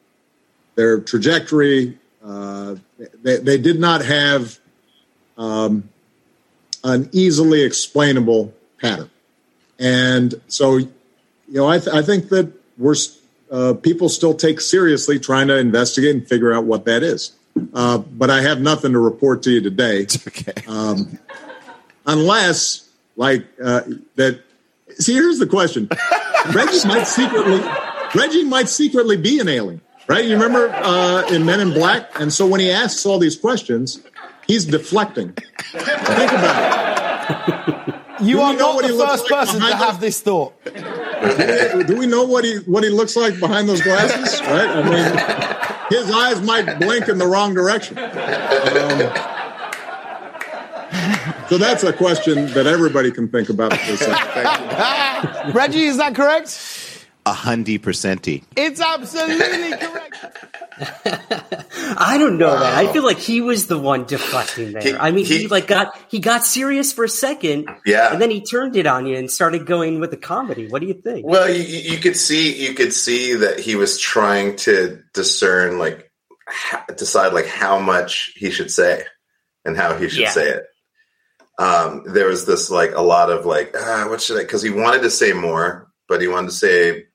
[0.76, 2.00] their trajectory.
[2.24, 2.78] Uh,
[3.22, 4.58] they, they, did not have
[5.38, 5.90] um,
[6.86, 9.10] an easily explainable pattern,
[9.78, 10.90] and so you
[11.50, 12.96] know, I, th- I think that we're
[13.52, 17.34] uh, people still take seriously trying to investigate and figure out what that is.
[17.74, 20.08] Uh, but I have nothing to report to you today.
[20.28, 20.64] Okay.
[20.66, 21.20] Um,
[22.08, 22.83] unless,
[23.16, 23.82] like, uh,
[24.16, 24.42] that.
[25.00, 25.90] See, here's the question:
[26.54, 27.62] Reggie might secretly,
[28.16, 30.26] Reggie might secretly be an alien, right?
[30.26, 34.02] You remember uh, in Men in Black, and so when he asks all these questions,
[34.48, 35.34] he's deflecting.
[35.72, 37.96] Think about it.
[38.22, 40.54] You are not the first like person to have this thought.
[40.66, 44.40] Do we know what he what he looks like behind those glasses?
[44.42, 44.70] Right?
[44.70, 47.98] I mean, his eyes might blink in the wrong direction.
[47.98, 49.33] Um,
[51.50, 53.72] so that's a question that everybody can think about.
[55.54, 57.04] Reggie, is that correct?
[57.26, 58.44] A hundy percenty.
[58.58, 60.04] It's absolutely correct.
[61.98, 62.60] I don't know, wow.
[62.60, 62.74] man.
[62.74, 64.82] I feel like he was the one deflecting there.
[64.82, 68.22] He, I mean, he, he, like got he got serious for a second, yeah, and
[68.22, 70.68] then he turned it on you and started going with the comedy.
[70.68, 71.26] What do you think?
[71.26, 76.12] Well, you, you could see you could see that he was trying to discern, like,
[76.48, 79.06] ha- decide like how much he should say
[79.64, 80.32] and how he should yeah.
[80.32, 80.64] say it.
[81.60, 84.44] Um, there was this like a lot of like, ah, what should I?
[84.44, 87.06] Because he wanted to say more, but he wanted to say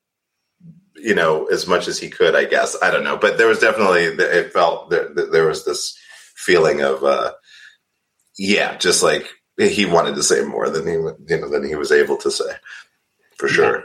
[1.00, 2.76] you know as much as he could i guess.
[2.82, 3.16] I don't know.
[3.16, 5.96] But there was definitely it felt there, there was this
[6.34, 7.32] feeling of uh
[8.38, 11.92] yeah just like he wanted to say more than he you know than he was
[11.92, 12.50] able to say
[13.36, 13.84] for sure.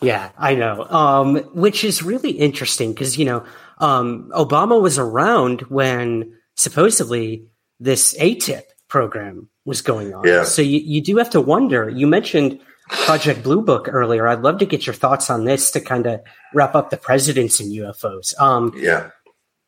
[0.00, 0.84] Yeah, yeah i know.
[0.84, 3.44] Um which is really interesting because you know
[3.78, 7.46] um obama was around when supposedly
[7.80, 10.44] this atip program was going on yeah.
[10.44, 14.28] so you, you do have to wonder you mentioned Project Blue Book earlier.
[14.28, 16.20] I'd love to get your thoughts on this to kind of
[16.52, 18.38] wrap up the presidents and UFOs.
[18.40, 19.10] Um, yeah.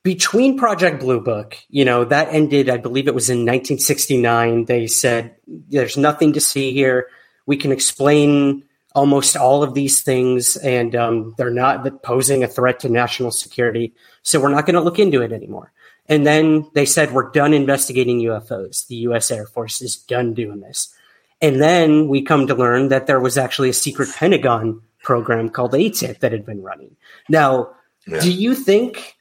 [0.02, 4.66] Between Project Blue Book, you know, that ended, I believe it was in 1969.
[4.66, 7.09] They said, there's nothing to see here.
[7.46, 12.80] We can explain almost all of these things, and um, they're not posing a threat
[12.80, 13.94] to national security.
[14.22, 15.72] So we're not going to look into it anymore.
[16.08, 18.86] And then they said, we're done investigating UFOs.
[18.86, 19.30] The U.S.
[19.30, 20.94] Air Force is done doing this.
[21.40, 25.72] And then we come to learn that there was actually a secret Pentagon program called
[25.72, 26.96] ATIP that had been running.
[27.28, 27.74] Now,
[28.06, 28.20] yeah.
[28.20, 29.16] do you think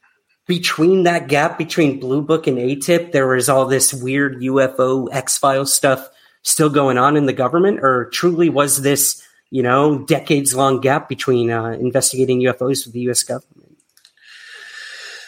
[0.47, 5.37] between that gap between Blue Book and ATIP, there was all this weird UFO X
[5.37, 6.07] Files stuff
[6.43, 11.09] still going on in the government, or truly was this, you know, decades long gap
[11.09, 13.23] between uh, investigating UFOs with the U.S.
[13.23, 13.64] government?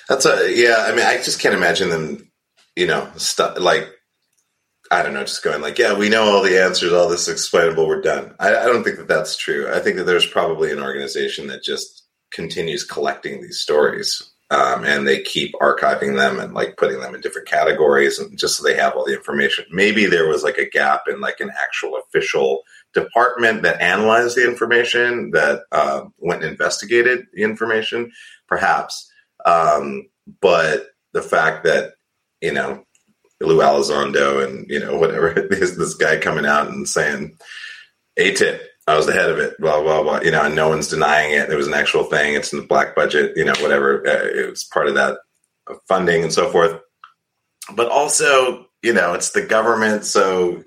[0.10, 0.86] That's a yeah.
[0.88, 2.32] I mean, I just can't imagine them,
[2.76, 3.90] you know, stuff like
[4.90, 7.88] I don't know, just going like, yeah, we know all the answers, all this explainable,
[7.88, 8.34] we're done.
[8.40, 9.70] I, I, don't think that that's true.
[9.72, 15.06] I think that there's probably an organization that just continues collecting these stories, um, and
[15.06, 18.76] they keep archiving them and like putting them in different categories, and just so they
[18.76, 19.66] have all the information.
[19.72, 22.62] Maybe there was like a gap in like an actual official
[22.94, 28.12] department that analyzed the information that uh, went and investigated the information,
[28.48, 29.12] perhaps.
[29.46, 30.10] Um,
[30.42, 31.94] but the fact that
[32.42, 32.84] you know
[33.40, 37.38] Lou Elizondo and you know whatever this this guy coming out and saying
[38.20, 40.22] ATIP I was the head of it, blah blah blah.
[40.22, 41.50] You know, and no one's denying it.
[41.50, 42.36] It was an actual thing.
[42.36, 43.34] It's in the black budget.
[43.36, 44.08] You know, whatever.
[44.08, 45.18] Uh, it was part of that
[45.90, 46.80] funding and so forth.
[47.76, 50.64] But also, you know, it's the government, so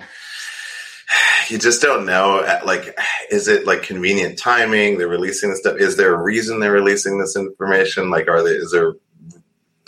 [1.51, 2.39] you just don't know.
[2.39, 2.99] Uh, like,
[3.31, 4.99] is it like convenient timing?
[4.99, 5.77] They're releasing this stuff.
[5.79, 8.11] Is there a reason they're releasing this information?
[8.11, 8.51] Like, are they?
[8.51, 8.95] Is there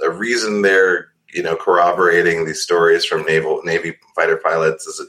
[0.05, 4.87] a reason they're you know corroborating these stories from naval Navy fighter pilots?
[4.87, 5.09] Is it,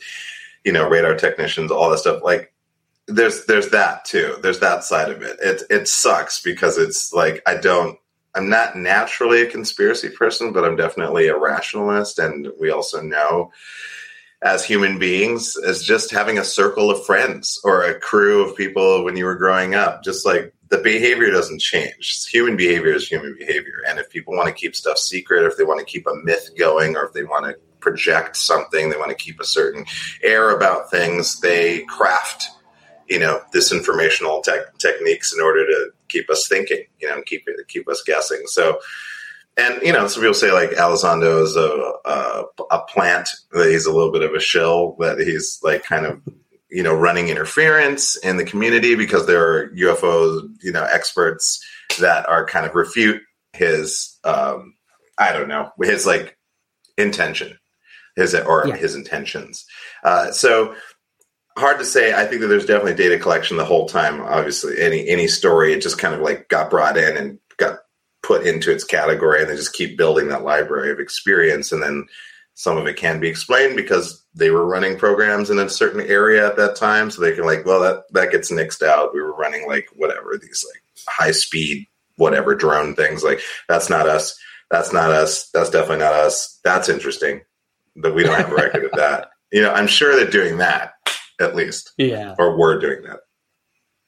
[0.64, 2.22] you know, radar technicians, all that stuff?
[2.24, 2.54] Like,
[3.08, 4.38] there's there's that too.
[4.42, 5.38] There's that side of it.
[5.42, 7.98] It it sucks because it's like I don't.
[8.36, 13.52] I'm not naturally a conspiracy person, but I'm definitely a rationalist, and we also know
[14.44, 19.04] as human beings as just having a circle of friends or a crew of people
[19.04, 20.04] when you were growing up.
[20.04, 22.26] Just like the behavior doesn't change.
[22.28, 23.82] Human behavior is human behavior.
[23.88, 26.16] And if people want to keep stuff secret, or if they want to keep a
[26.24, 29.86] myth going, or if they want to project something, they want to keep a certain
[30.22, 32.50] air about things, they craft
[33.10, 37.26] you know this informational tech, techniques in order to keep us thinking you know and
[37.26, 38.80] keep keep us guessing so
[39.58, 43.86] and you know some people say like Elizondo is a, a, a plant that he's
[43.86, 46.22] a little bit of a shill that he's like kind of
[46.70, 51.64] you know running interference in the community because there are UFO you know experts
[52.00, 53.22] that are kind of refute
[53.54, 54.74] his um
[55.18, 56.38] I don't know his like
[56.98, 57.58] intention
[58.16, 58.76] his or yeah.
[58.76, 59.66] his intentions
[60.04, 60.76] uh so
[61.58, 62.14] hard to say.
[62.14, 64.22] I think that there's definitely data collection the whole time.
[64.22, 67.40] Obviously, any any story, it just kind of like got brought in and
[68.24, 71.72] put into its category, and they just keep building that library of experience.
[71.72, 72.06] And then
[72.56, 76.48] some of it can be explained because they were running programs in a certain area
[76.48, 79.14] at that time, so they can like, well, that that gets nixed out.
[79.14, 83.24] We were running like whatever these like high speed whatever drone things.
[83.24, 84.38] Like that's not us.
[84.70, 85.50] That's not us.
[85.52, 86.60] That's definitely not us.
[86.64, 87.42] That's interesting.
[87.96, 89.30] But we don't have a record of that.
[89.52, 90.94] You know, I'm sure they're doing that
[91.40, 91.94] at least.
[91.98, 92.36] Yeah.
[92.40, 93.20] Or we're doing that.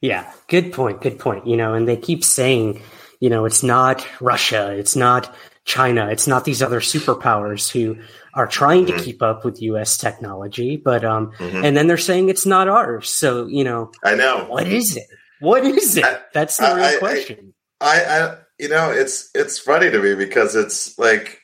[0.02, 0.32] Yeah.
[0.48, 1.02] Good point.
[1.02, 1.48] Good point.
[1.48, 2.82] You know, and they keep saying,
[3.26, 5.34] you know, it's not Russia, it's not
[5.64, 7.98] China, it's not these other superpowers who
[8.36, 8.98] are trying mm-hmm.
[8.98, 11.66] to keep up with US technology, but um mm-hmm.
[11.66, 13.10] and then they're saying it's not ours.
[13.10, 14.46] So, you know, I know.
[14.48, 15.08] What is it?
[15.40, 16.06] What is it?
[16.06, 17.54] I, That's the I, real I, question.
[17.82, 21.42] I, I you know, it's it's funny to me because it's like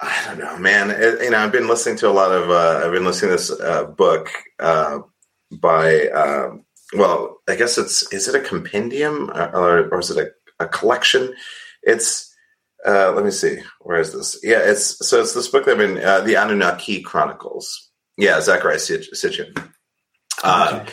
[0.00, 0.90] I don't know, man.
[0.90, 2.50] It, you know, I've been listening to a lot of.
[2.50, 4.28] Uh, I've been listening to this uh, book
[4.58, 4.98] uh,
[5.52, 6.08] by.
[6.08, 10.18] Um, well, I guess it's is it a compendium uh, or, or is it
[10.58, 11.34] a, a collection?
[11.82, 12.28] It's.
[12.84, 13.58] Uh, let me see.
[13.80, 14.40] Where is this?
[14.42, 17.90] Yeah, it's so it's this book that I've been uh, the Anunnaki Chronicles.
[18.16, 18.76] Yeah, Zecharia
[19.14, 19.56] Sitchin.
[20.44, 20.92] Okay.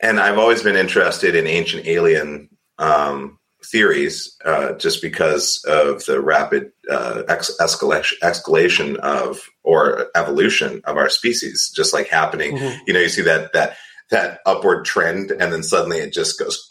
[0.00, 2.48] and I've always been interested in ancient alien
[2.78, 10.80] um, theories uh, just because of the rapid uh, ex- escalation, escalation of or evolution
[10.84, 12.56] of our species, just like happening.
[12.56, 12.78] Mm-hmm.
[12.86, 13.76] You know, you see that that
[14.10, 16.66] that upward trend, and then suddenly it just goes,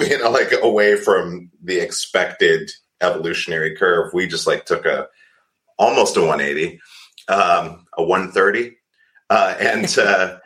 [0.00, 4.12] you know, like away from the expected evolutionary curve.
[4.14, 5.08] We just like took a
[5.78, 6.80] almost a 180,
[7.28, 8.76] um, a 130,
[9.30, 9.98] uh, and.
[10.06, 10.38] Uh,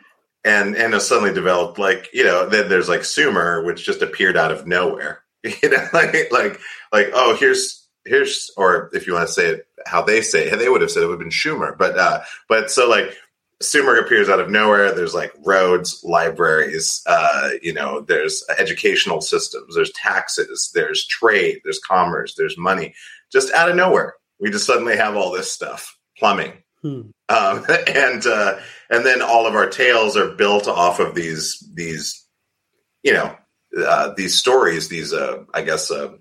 [0.43, 4.35] and and it suddenly developed like you know then there's like Sumer which just appeared
[4.35, 5.21] out of nowhere
[5.63, 6.59] you know, like like
[6.91, 10.57] like oh, here's here's or if you want to say it how they say it,
[10.57, 13.15] they would have said it would have been Schumer, but uh, but so like
[13.61, 14.93] Sumer appears out of nowhere.
[14.93, 21.79] There's like roads, libraries, uh, you know, there's educational systems, there's taxes, there's trade, there's
[21.79, 22.93] commerce, there's money.
[23.31, 27.01] Just out of nowhere, we just suddenly have all this stuff, plumbing, hmm.
[27.29, 32.25] um, and uh, and then all of our tales are built off of these these,
[33.03, 33.35] you know,
[33.77, 36.13] uh, these stories, these uh, I guess uh,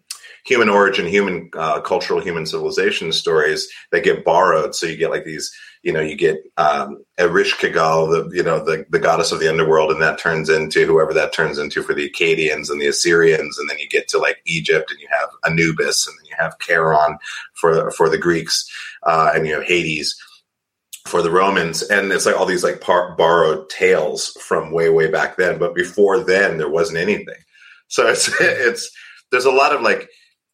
[0.44, 4.74] human origin, human uh, cultural, human civilization stories that get borrowed.
[4.74, 8.84] So you get like these, you know, you get um, Ereshkigal, the you know the
[8.90, 12.08] the goddess of the underworld, and that turns into whoever that turns into for the
[12.08, 16.06] Akkadians and the Assyrians, and then you get to like Egypt, and you have Anubis,
[16.06, 17.18] and then you have Charon
[17.54, 18.70] for for the Greeks,
[19.04, 20.16] uh, and you have Hades
[21.06, 25.10] for the Romans, and it's like all these like par- borrowed tales from way way
[25.10, 25.58] back then.
[25.58, 27.42] But before then, there wasn't anything.
[27.88, 28.90] So it's it's
[29.30, 30.08] there's a lot of like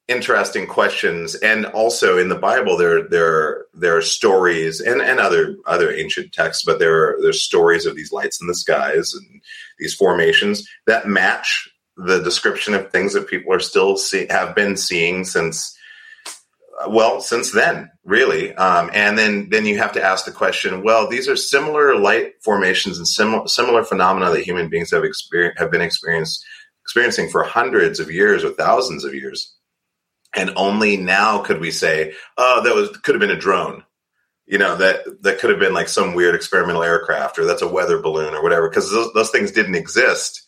[0.08, 5.56] interesting questions, and also in the Bible there there there are stories and and other
[5.66, 9.40] other ancient texts, but there are there's stories of these lights in the skies and
[9.78, 14.76] these formations that match the description of things that people are still see have been
[14.76, 15.76] seeing since
[16.88, 18.54] well since then really.
[18.54, 22.34] Um, and then then you have to ask the question well these are similar light
[22.44, 26.44] formations and similar similar phenomena that human beings have experienced have been experienced
[26.82, 29.55] experiencing for hundreds of years or thousands of years
[30.36, 33.82] and only now could we say oh that was could have been a drone.
[34.46, 37.68] You know that that could have been like some weird experimental aircraft or that's a
[37.68, 40.42] weather balloon or whatever because those, those things didn't exist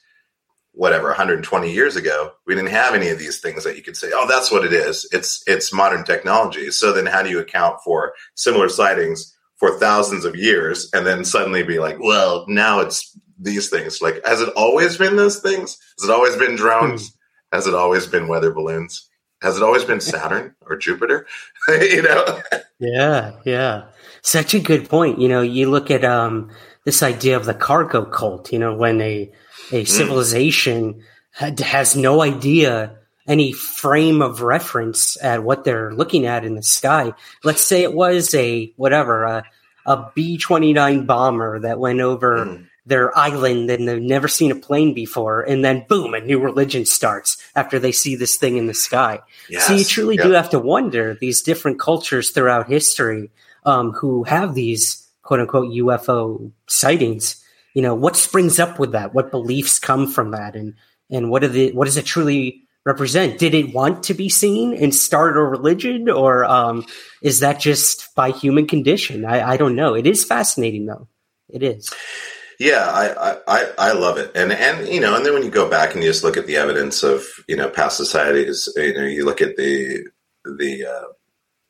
[0.72, 2.30] whatever 120 years ago.
[2.46, 4.72] We didn't have any of these things that you could say oh that's what it
[4.72, 5.08] is.
[5.10, 6.70] It's it's modern technology.
[6.70, 11.24] So then how do you account for similar sightings for thousands of years and then
[11.24, 14.00] suddenly be like well now it's these things.
[14.00, 15.76] Like has it always been those things?
[15.98, 17.08] Has it always been drones?
[17.50, 17.56] Hmm.
[17.56, 19.07] has it always been weather balloons
[19.40, 21.26] has it always been saturn or jupiter
[21.68, 22.40] you know
[22.78, 23.84] yeah yeah
[24.22, 26.50] such a good point you know you look at um
[26.84, 29.30] this idea of the cargo cult you know when a
[29.70, 29.88] a mm.
[29.88, 31.02] civilization
[31.38, 31.60] mm.
[31.60, 37.12] has no idea any frame of reference at what they're looking at in the sky.
[37.44, 39.44] Let's say it was a whatever a,
[39.86, 42.67] a B twenty nine bomber that went over mm.
[42.88, 46.86] Their island and they've never seen a plane before, and then boom, a new religion
[46.86, 49.20] starts after they see this thing in the sky.
[49.48, 49.66] Yes.
[49.66, 50.24] So you truly yep.
[50.24, 53.30] do have to wonder these different cultures throughout history
[53.64, 57.44] um, who have these quote unquote UFO sightings.
[57.74, 59.14] You know what springs up with that?
[59.14, 60.56] What beliefs come from that?
[60.56, 60.74] And
[61.10, 63.38] and what are the what does it truly represent?
[63.38, 66.08] Did it want to be seen and start a religion?
[66.08, 66.86] Or um,
[67.22, 69.26] is that just by human condition?
[69.26, 69.94] I, I don't know.
[69.94, 71.06] It is fascinating though.
[71.50, 71.92] It is
[72.58, 75.70] yeah I, I i love it and and you know and then when you go
[75.70, 79.04] back and you just look at the evidence of you know past societies you know
[79.04, 80.06] you look at the
[80.44, 81.08] the uh,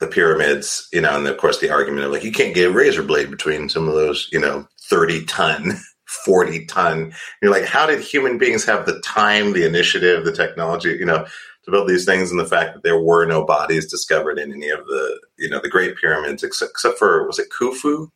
[0.01, 2.73] the pyramids, you know, and of course the argument of like you can't get a
[2.73, 5.77] razor blade between some of those, you know, 30 ton
[6.25, 7.13] 40 ton.
[7.43, 11.27] You're like, how did human beings have the time, the initiative, the technology, you know,
[11.65, 12.31] to build these things?
[12.31, 15.61] And the fact that there were no bodies discovered in any of the, you know,
[15.61, 18.09] the Great Pyramids, except, except for, was it Khufu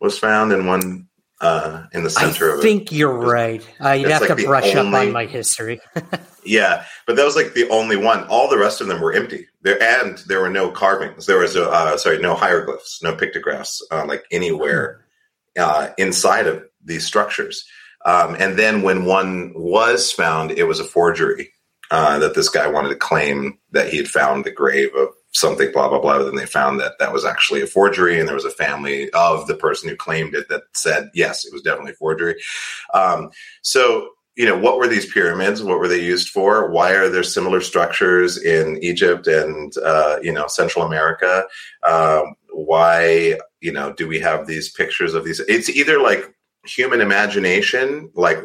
[0.00, 1.08] was found in one,
[1.40, 2.60] uh, in the center I of it.
[2.60, 3.66] I think you're right.
[3.82, 5.80] Uh, you'd have like to brush only, up on my history.
[6.44, 8.24] yeah, but that was like the only one.
[8.24, 9.46] All the rest of them were empty.
[9.62, 11.26] There and there were no carvings.
[11.26, 15.04] There was a uh, sorry, no hieroglyphs, no pictographs, uh, like anywhere
[15.58, 17.64] uh, inside of these structures.
[18.04, 21.50] Um, and then when one was found, it was a forgery
[21.90, 25.70] uh, that this guy wanted to claim that he had found the grave of something,
[25.72, 26.18] blah, blah, blah.
[26.18, 28.18] But then they found that that was actually a forgery.
[28.18, 31.52] And there was a family of the person who claimed it that said, yes, it
[31.52, 32.36] was definitely forgery.
[32.94, 33.30] Um,
[33.62, 35.62] so, you know, what were these pyramids?
[35.62, 36.70] What were they used for?
[36.70, 41.44] Why are there similar structures in Egypt and, uh, you know, Central America?
[41.88, 45.40] Um, why, you know, do we have these pictures of these?
[45.40, 46.34] It's either like
[46.64, 48.38] human imagination, like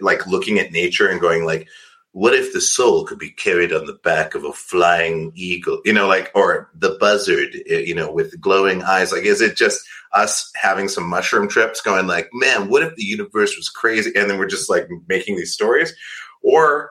[0.00, 1.66] like looking at nature and going like,
[2.12, 5.80] what if the soul could be carried on the back of a flying eagle?
[5.84, 9.12] You know, like or the buzzard, eh, you know, with glowing eyes.
[9.12, 9.80] Like, is it just
[10.14, 14.30] us having some mushroom trips, going like, man, what if the universe was crazy, and
[14.30, 15.94] then we're just like making these stories,
[16.42, 16.90] or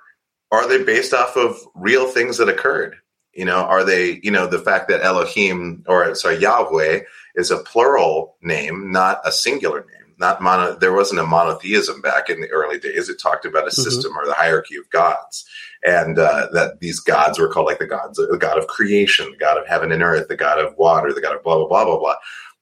[0.52, 2.96] are they based off of real things that occurred?
[3.34, 7.02] You know, are they, you know, the fact that Elohim or sorry, Yahweh
[7.36, 12.30] is a plural name, not a singular name not mono there wasn't a monotheism back
[12.30, 13.10] in the early days.
[13.10, 13.82] It talked about a mm-hmm.
[13.82, 15.46] system or the hierarchy of gods.
[15.86, 19.38] And uh, that these gods were called like the gods the god of creation the
[19.38, 21.86] god of heaven and earth the god of water the god of blah blah blah
[21.86, 22.16] blah blah.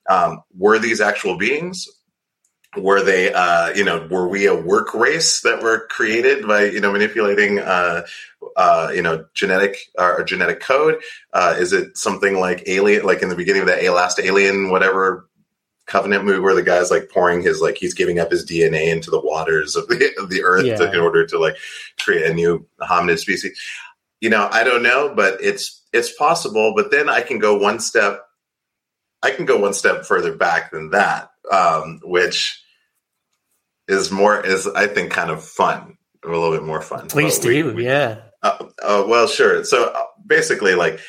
[0.07, 1.87] Um, were these actual beings?
[2.77, 6.81] Were they uh, you know were we a work race that were created by you
[6.81, 8.05] know manipulating uh,
[8.57, 11.01] uh, you know genetic or genetic code?
[11.31, 15.29] Uh, is it something like alien like in the beginning of that last alien whatever
[15.87, 19.11] Covenant movie where the guy's like pouring his like he's giving up his DNA into
[19.11, 20.75] the waters of the of the earth yeah.
[20.77, 21.55] to, in order to like
[21.99, 23.59] create a new hominid species.
[24.19, 26.73] You know, I don't know, but it's it's possible.
[26.75, 28.25] But then I can go one step.
[29.21, 32.63] I can go one step further back than that, um, which
[33.87, 37.07] is more is I think kind of fun, a little bit more fun.
[37.07, 38.21] Please do, we, yeah.
[38.41, 39.63] Uh, uh, well, sure.
[39.63, 40.99] So uh, basically, like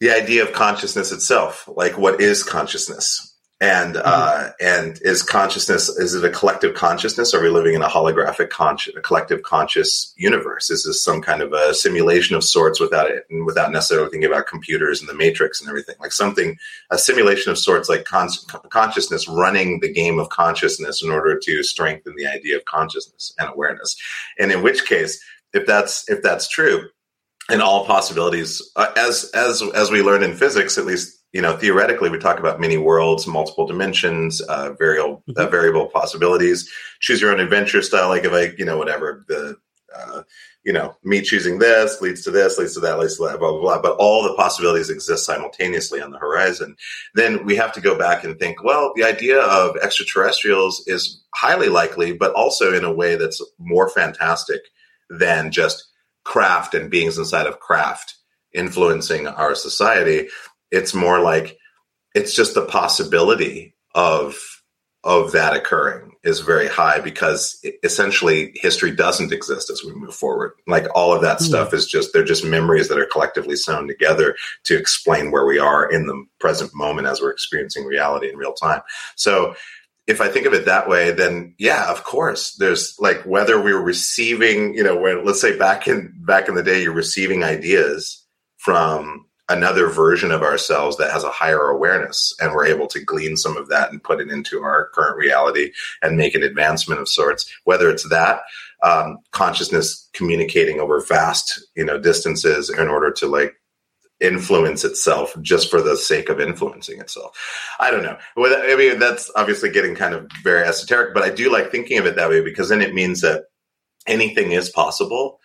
[0.00, 3.36] the idea of consciousness itself, like what is consciousness?
[3.60, 4.02] And mm-hmm.
[4.04, 7.34] uh, and is consciousness is it a collective consciousness?
[7.34, 10.70] Are we living in a holographic conscious a collective conscious universe?
[10.70, 14.30] Is this some kind of a simulation of sorts without it and without necessarily thinking
[14.30, 15.96] about computers and the matrix and everything?
[15.98, 16.56] Like something
[16.90, 18.28] a simulation of sorts like con-
[18.70, 23.48] consciousness running the game of consciousness in order to strengthen the idea of consciousness and
[23.48, 23.96] awareness.
[24.38, 26.88] And in which case if that's if that's true
[27.48, 31.56] and all possibilities uh, as as as we learn in physics at least you know,
[31.56, 35.50] theoretically, we talk about many worlds, multiple dimensions, uh, variable uh, mm-hmm.
[35.50, 36.70] variable possibilities.
[37.00, 38.08] Choose your own adventure style.
[38.08, 39.56] Like if I, you know, whatever the,
[39.94, 40.22] uh,
[40.64, 43.50] you know, me choosing this leads to this, leads to that, leads to that, blah
[43.50, 43.82] blah blah.
[43.82, 46.76] But all the possibilities exist simultaneously on the horizon.
[47.14, 48.64] Then we have to go back and think.
[48.64, 53.90] Well, the idea of extraterrestrials is highly likely, but also in a way that's more
[53.90, 54.62] fantastic
[55.10, 55.84] than just
[56.24, 58.14] craft and beings inside of craft
[58.52, 60.28] influencing our society
[60.70, 61.58] it's more like
[62.14, 64.36] it's just the possibility of
[65.04, 70.52] of that occurring is very high because essentially history doesn't exist as we move forward.
[70.66, 71.42] Like all of that mm.
[71.42, 75.58] stuff is just they're just memories that are collectively sewn together to explain where we
[75.58, 78.80] are in the present moment as we're experiencing reality in real time.
[79.14, 79.54] So
[80.08, 83.80] if I think of it that way, then yeah, of course, there's like whether we're
[83.80, 88.24] receiving, you know, where let's say back in back in the day, you're receiving ideas
[88.56, 93.36] from another version of ourselves that has a higher awareness and we're able to glean
[93.36, 95.72] some of that and put it into our current reality
[96.02, 97.50] and make an advancement of sorts.
[97.64, 98.42] Whether it's that
[98.82, 103.54] um, consciousness communicating over vast you know distances in order to like
[104.20, 107.38] influence itself just for the sake of influencing itself.
[107.78, 108.18] I don't know.
[108.36, 112.06] I mean that's obviously getting kind of very esoteric but i do like thinking of
[112.06, 113.44] it that way because then it means that
[114.06, 115.38] anything is possible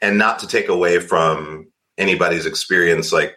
[0.00, 3.36] and not to take away from anybody's experience like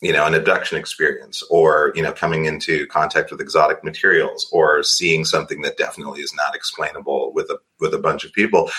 [0.00, 4.82] you know an abduction experience or you know coming into contact with exotic materials or
[4.82, 8.70] seeing something that definitely is not explainable with a with a bunch of people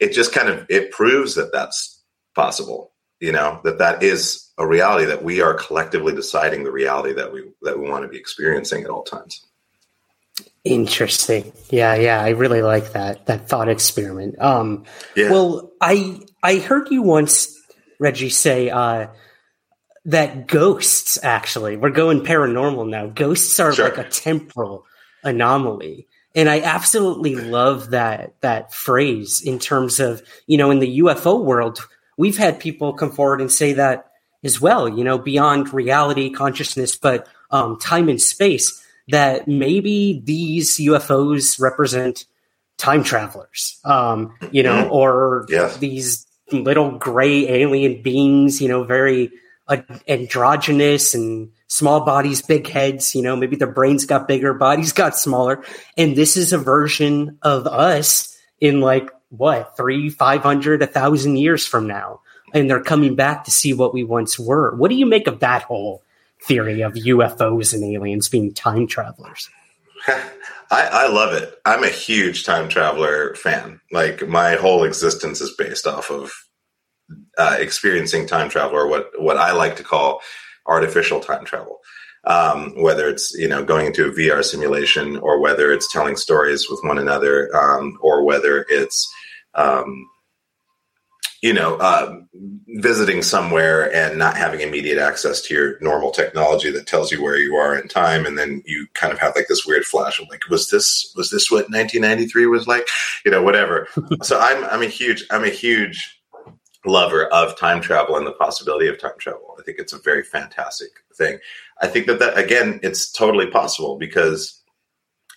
[0.00, 2.02] it just kind of it proves that that's
[2.34, 7.14] possible you know that that is a reality that we are collectively deciding the reality
[7.14, 9.44] that we that we want to be experiencing at all times.
[10.64, 11.52] Interesting.
[11.70, 14.40] Yeah yeah i really like that that thought experiment.
[14.40, 14.84] Um
[15.16, 15.30] yeah.
[15.30, 17.58] well i i heard you once
[17.98, 19.08] reggie say uh
[20.04, 23.88] that ghosts actually we're going paranormal now ghosts are sure.
[23.88, 24.84] like a temporal
[25.22, 30.98] anomaly and i absolutely love that that phrase in terms of you know in the
[30.98, 31.86] ufo world
[32.18, 34.10] we've had people come forward and say that
[34.42, 40.78] as well you know beyond reality consciousness but um, time and space that maybe these
[40.78, 42.26] ufos represent
[42.76, 44.92] time travelers um, you know mm-hmm.
[44.92, 45.46] or
[45.78, 49.30] these little gray alien beings you know very
[50.08, 53.14] androgynous and small bodies, big heads.
[53.14, 55.64] You know, maybe their brains got bigger, bodies got smaller.
[55.96, 61.66] And this is a version of us in like what, three, 500, a thousand years
[61.66, 62.20] from now.
[62.52, 64.76] And they're coming back to see what we once were.
[64.76, 66.02] What do you make of that whole
[66.42, 69.50] theory of UFOs and aliens being time travelers?
[70.06, 70.22] I,
[70.70, 71.58] I, love it.
[71.64, 73.80] I'm a huge time traveler fan.
[73.90, 76.32] Like my whole existence is based off of
[77.38, 80.20] uh, experiencing time travel, or what what I like to call
[80.66, 81.80] artificial time travel.
[82.26, 86.68] Um, whether it's you know going into a VR simulation, or whether it's telling stories
[86.70, 89.12] with one another, um, or whether it's
[89.54, 90.08] um,
[91.42, 92.20] you know uh,
[92.68, 97.36] visiting somewhere and not having immediate access to your normal technology that tells you where
[97.36, 100.26] you are in time, and then you kind of have like this weird flash of
[100.30, 102.88] like, was this was this what 1993 was like?
[103.26, 103.86] You know, whatever.
[104.22, 106.18] so I'm I'm a huge I'm a huge
[106.84, 109.56] lover of time travel and the possibility of time travel.
[109.58, 111.38] I think it's a very fantastic thing.
[111.80, 114.62] I think that that again, it's totally possible because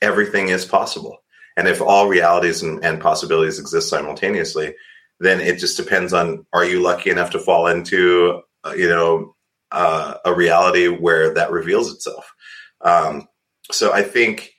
[0.02, 1.18] everything is possible.
[1.56, 4.76] And if all realities and, and possibilities exist simultaneously,
[5.20, 9.36] then it just depends on are you lucky enough to fall into uh, you know
[9.72, 12.34] uh, a reality where that reveals itself.
[12.82, 13.28] Um,
[13.72, 14.54] so I think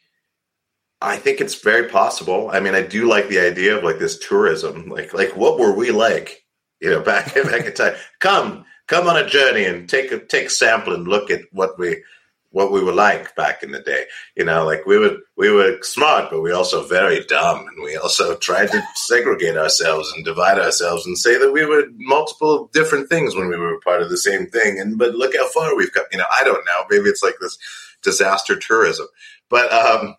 [1.01, 2.51] I think it's very possible.
[2.53, 5.73] I mean, I do like the idea of like this tourism, like like what were
[5.73, 6.45] we like
[6.81, 7.95] you know, back back in time.
[8.21, 11.79] Come, come on a journey and take a take a sample and look at what
[11.79, 12.03] we
[12.51, 14.05] what we were like back in the day.
[14.35, 17.97] You know, like we were we were smart, but we also very dumb, and we
[17.97, 23.09] also tried to segregate ourselves and divide ourselves and say that we were multiple different
[23.09, 24.81] things when we were part of the same thing.
[24.81, 26.07] And but look how far we've come.
[26.13, 26.85] You know, I don't know.
[26.91, 27.59] Maybe it's like this
[28.03, 29.07] disaster tourism,
[29.51, 30.17] but um,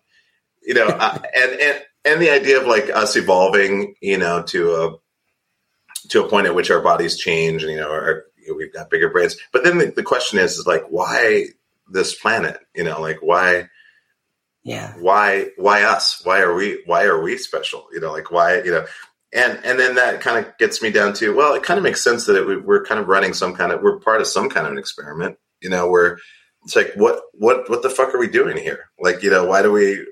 [0.62, 4.74] you know, uh, and and and the idea of like us evolving, you know, to
[4.74, 4.96] a
[6.10, 8.24] to a point at which our bodies change and you know, our,
[8.56, 9.36] we've got bigger brains.
[9.52, 11.46] But then the, the, question is is like why
[11.88, 12.58] this planet?
[12.74, 13.68] You know like why
[14.62, 14.94] yeah.
[14.98, 16.20] why why us?
[16.24, 17.86] Why are we why are we special?
[17.92, 18.86] You know like why you know
[19.32, 22.02] and and then that kind of gets me down to well it kind of makes
[22.02, 24.66] sense that it, we're kind of running some kind of we're part of some kind
[24.66, 26.18] of an experiment you know where
[26.64, 28.90] it's like what what what the fuck are we doing here?
[28.98, 30.06] Like you know why do we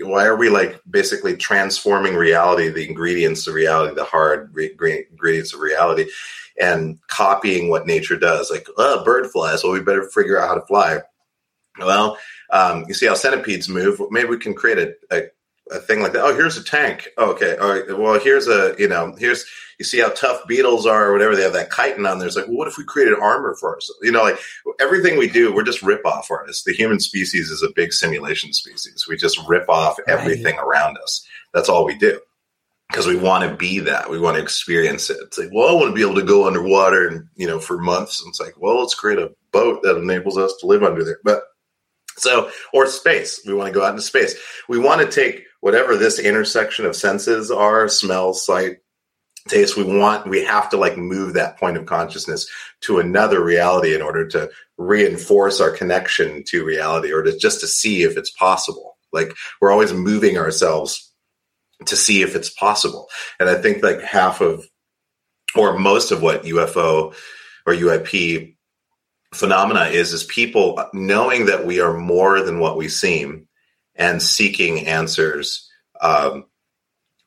[0.00, 4.74] why are we like basically transforming reality, the ingredients of reality, the hard re-
[5.10, 6.06] ingredients of reality,
[6.60, 8.50] and copying what nature does?
[8.50, 9.62] Like, oh, bird flies.
[9.62, 10.98] Well, we better figure out how to fly.
[11.78, 12.18] Well,
[12.50, 14.00] um, you see how centipedes move.
[14.10, 15.22] Maybe we can create a, a
[15.70, 16.24] a thing like that.
[16.24, 17.08] Oh, here's a tank.
[17.18, 17.56] Oh, okay.
[17.56, 17.98] All right.
[17.98, 19.44] Well, here's a, you know, here's,
[19.78, 21.36] you see how tough beetles are or whatever.
[21.36, 22.26] They have that chitin on there.
[22.26, 24.00] It's like, well, what if we created armor for ourselves?
[24.02, 24.38] You know, like
[24.80, 26.64] everything we do, we're just rip off artists.
[26.64, 29.06] The human species is a big simulation species.
[29.08, 30.64] We just rip off everything right.
[30.64, 31.24] around us.
[31.54, 32.20] That's all we do
[32.90, 34.10] because we want to be that.
[34.10, 35.18] We want to experience it.
[35.22, 37.78] It's like, well, I want to be able to go underwater and, you know, for
[37.78, 38.20] months.
[38.20, 41.20] And it's like, well, let's create a boat that enables us to live under there.
[41.22, 41.42] But
[42.16, 43.40] So, or space.
[43.46, 44.34] We want to go out into space.
[44.68, 48.78] We want to take whatever this intersection of senses are smell, sight,
[49.48, 49.76] taste.
[49.76, 52.48] We want, we have to like move that point of consciousness
[52.82, 57.66] to another reality in order to reinforce our connection to reality or to just to
[57.66, 58.96] see if it's possible.
[59.12, 61.12] Like we're always moving ourselves
[61.86, 63.08] to see if it's possible.
[63.38, 64.64] And I think like half of,
[65.54, 67.14] or most of what UFO
[67.66, 68.56] or UAP
[69.34, 73.46] phenomena is is people knowing that we are more than what we seem
[73.94, 75.68] and seeking answers
[76.00, 76.44] um,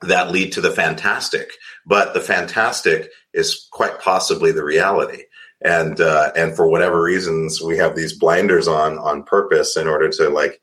[0.01, 1.51] that lead to the fantastic
[1.85, 5.23] but the fantastic is quite possibly the reality.
[5.63, 10.09] And uh, and for whatever reasons we have these blinders on on purpose in order
[10.09, 10.59] to like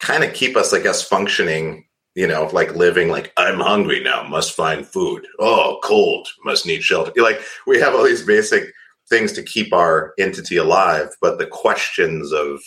[0.00, 1.84] kind of keep us i guess functioning
[2.14, 5.26] you know like living like i'm hungry now must find food.
[5.38, 7.12] Oh cold must need shelter.
[7.16, 8.72] Like we have all these basic
[9.08, 12.60] things to keep our entity alive, but the questions of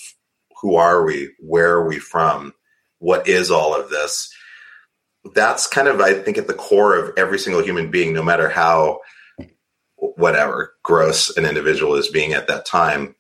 [0.61, 2.53] who are we, where are we from,
[2.99, 4.33] what is all of this,
[5.33, 8.49] that's kind of, I think, at the core of every single human being, no matter
[8.49, 9.01] how,
[9.95, 13.15] whatever, gross an individual is being at that time.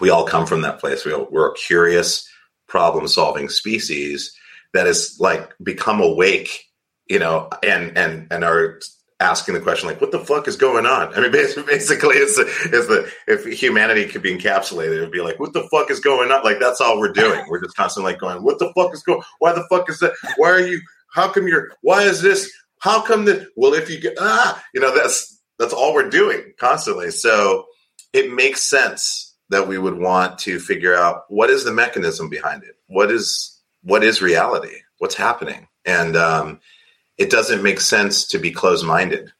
[0.00, 1.04] We all come from that place.
[1.04, 2.28] We, we're a curious,
[2.68, 4.32] problem solving species
[4.74, 6.66] that has like become awake
[7.08, 8.78] you know and and and are
[9.20, 12.42] asking the question like, "What the fuck is going on?" I mean, basically, it's the,
[12.72, 16.00] it's the if humanity could be encapsulated, it would be like, "What the fuck is
[16.00, 17.44] going on?" Like that's all we're doing.
[17.48, 19.22] We're just constantly like going, "What the fuck is going?
[19.40, 20.12] Why the fuck is that?
[20.36, 20.80] Why are you?
[21.12, 21.70] How come you're?
[21.82, 22.50] Why is this?
[22.80, 23.48] How come that?
[23.56, 27.10] Well, if you get ah, you know, that's that's all we're doing constantly.
[27.10, 27.66] So
[28.12, 32.62] it makes sense that we would want to figure out what is the mechanism behind
[32.62, 32.76] it.
[32.86, 34.76] What is what is reality?
[34.98, 35.68] What's happening?
[35.84, 36.60] And um,
[37.16, 39.32] it doesn't make sense to be closed minded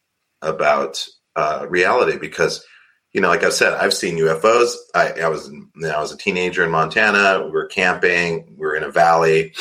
[0.42, 1.04] about
[1.36, 2.64] uh, reality because
[3.12, 4.74] you know, like I said, I've seen UFOs.
[4.94, 7.44] I, I was you know, I was a teenager in Montana.
[7.44, 8.54] We were camping.
[8.56, 9.54] We were in a valley,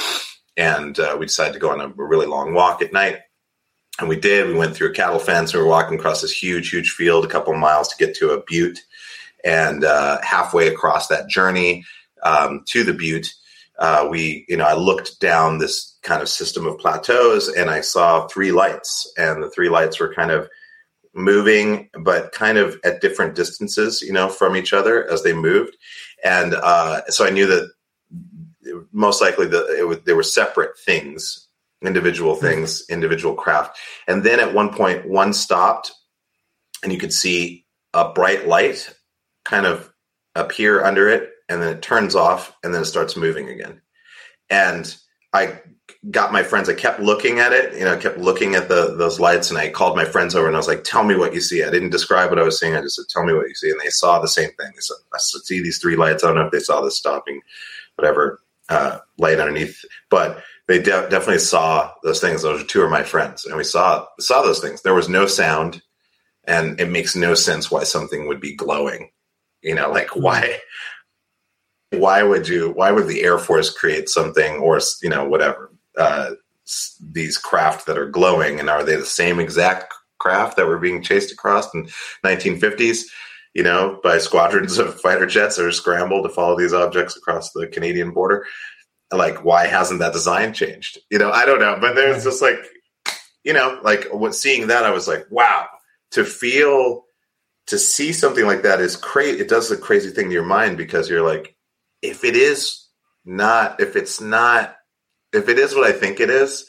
[0.58, 3.20] and uh, we decided to go on a really long walk at night.
[3.99, 4.47] And we did.
[4.47, 5.53] We went through a cattle fence.
[5.53, 8.32] We were walking across this huge, huge field, a couple of miles to get to
[8.32, 8.80] a butte.
[9.45, 11.86] And uh, halfway across that journey
[12.24, 13.34] um, to the butte,
[13.80, 17.82] uh, we, you know, I looked down this kind of system of plateaus and I
[17.82, 20.49] saw three lights, and the three lights were kind of
[21.14, 25.76] moving, but kind of at different distances, you know, from each other as they moved.
[26.24, 27.72] And uh, so I knew that
[28.91, 31.47] most likely the, was, they were separate things,
[31.84, 32.41] individual hmm.
[32.41, 33.78] things, individual craft.
[34.07, 35.91] And then at one point, one stopped,
[36.84, 38.93] and you could see a bright light
[39.45, 39.91] kind of
[40.36, 43.82] appear under it and then it turns off and then it starts moving again.
[44.49, 44.95] And
[45.34, 45.59] I
[46.09, 46.69] got my friends.
[46.69, 47.78] I kept looking at it.
[47.78, 50.47] You know, I kept looking at the those lights, and I called my friends over,
[50.47, 52.59] and I was like, "Tell me what you see." I didn't describe what I was
[52.59, 52.75] seeing.
[52.75, 54.71] I just said, "Tell me what you see," and they saw the same thing.
[54.73, 57.41] They said, "I see these three lights." I don't know if they saw this stopping,
[57.95, 58.39] whatever
[58.70, 62.41] uh, light underneath, but they de- definitely saw those things.
[62.41, 64.82] Those two are my friends, and we saw saw those things.
[64.82, 65.82] There was no sound,
[66.43, 69.11] and it makes no sense why something would be glowing.
[69.61, 70.59] You know, like why
[71.91, 76.32] why would you why would the air force create something or you know whatever uh,
[77.11, 81.01] these craft that are glowing and are they the same exact craft that were being
[81.01, 81.86] chased across in
[82.26, 83.03] 1950s
[83.58, 87.51] you know by squadrons of fighter jets that are scrambled to follow these objects across
[87.51, 88.45] the canadian border.
[89.12, 90.99] Like why hasn't that design changed?
[91.10, 92.60] You know i don't know but there's just like
[93.43, 95.68] you know like what seeing that i was like wow.
[96.12, 97.03] To feel
[97.66, 100.78] to see something like that is crazy it does a crazy thing to your mind
[100.78, 101.58] because you're like
[102.01, 102.88] if it is
[103.28, 104.76] not, if it's not,
[105.34, 106.66] if it is what I think it is,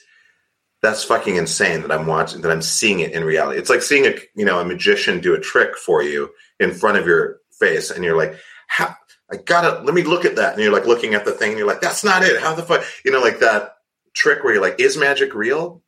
[0.82, 3.58] that's fucking insane that I'm watching, that I'm seeing it in reality.
[3.58, 6.30] It's like seeing a, you know, a magician do a trick for you
[6.60, 8.34] in front of your face, and you're like,
[8.66, 8.94] how,
[9.30, 10.54] I gotta, let me look at that.
[10.54, 12.40] And you're like looking at the thing, and you're like, that's not it.
[12.40, 13.76] How the fuck, you know, like that
[14.14, 15.82] trick where you're like, is magic real?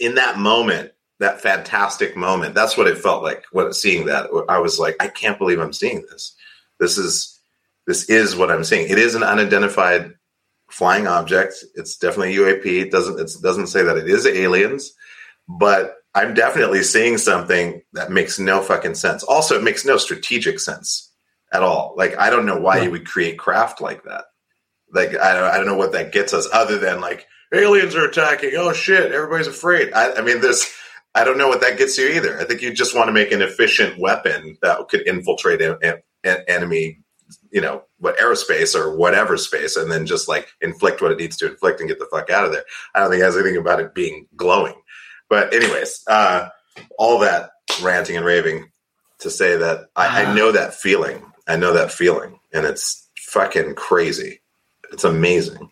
[0.00, 3.44] In that moment, that fantastic moment, that's what it felt like.
[3.52, 6.34] What seeing that, I was like, I can't believe I'm seeing this.
[6.80, 7.40] This is
[7.86, 8.88] this is what I'm seeing.
[8.88, 10.14] It is an unidentified
[10.70, 11.64] flying object.
[11.74, 12.64] It's definitely UAP.
[12.64, 14.92] It doesn't it doesn't say that it is aliens,
[15.48, 19.22] but I'm definitely seeing something that makes no fucking sense.
[19.22, 21.10] Also, it makes no strategic sense
[21.52, 21.94] at all.
[21.96, 24.24] Like I don't know why you would create craft like that.
[24.92, 28.04] Like I don't, I don't know what that gets us other than like aliens are
[28.04, 28.52] attacking.
[28.56, 29.92] Oh shit, everybody's afraid.
[29.92, 30.70] I, I mean, this.
[31.14, 32.40] I don't know what that gets you either.
[32.40, 36.00] I think you just want to make an efficient weapon that could infiltrate an
[36.48, 37.02] enemy
[37.50, 41.36] you know what aerospace or whatever space and then just like inflict what it needs
[41.36, 43.56] to inflict and get the fuck out of there i don't think it has anything
[43.56, 44.74] about it being glowing
[45.32, 46.48] but anyways uh
[46.98, 47.50] all that
[47.82, 48.70] ranting and raving
[49.18, 53.74] to say that I, I know that feeling i know that feeling and it's fucking
[53.74, 54.40] crazy
[54.92, 55.70] It's amazing.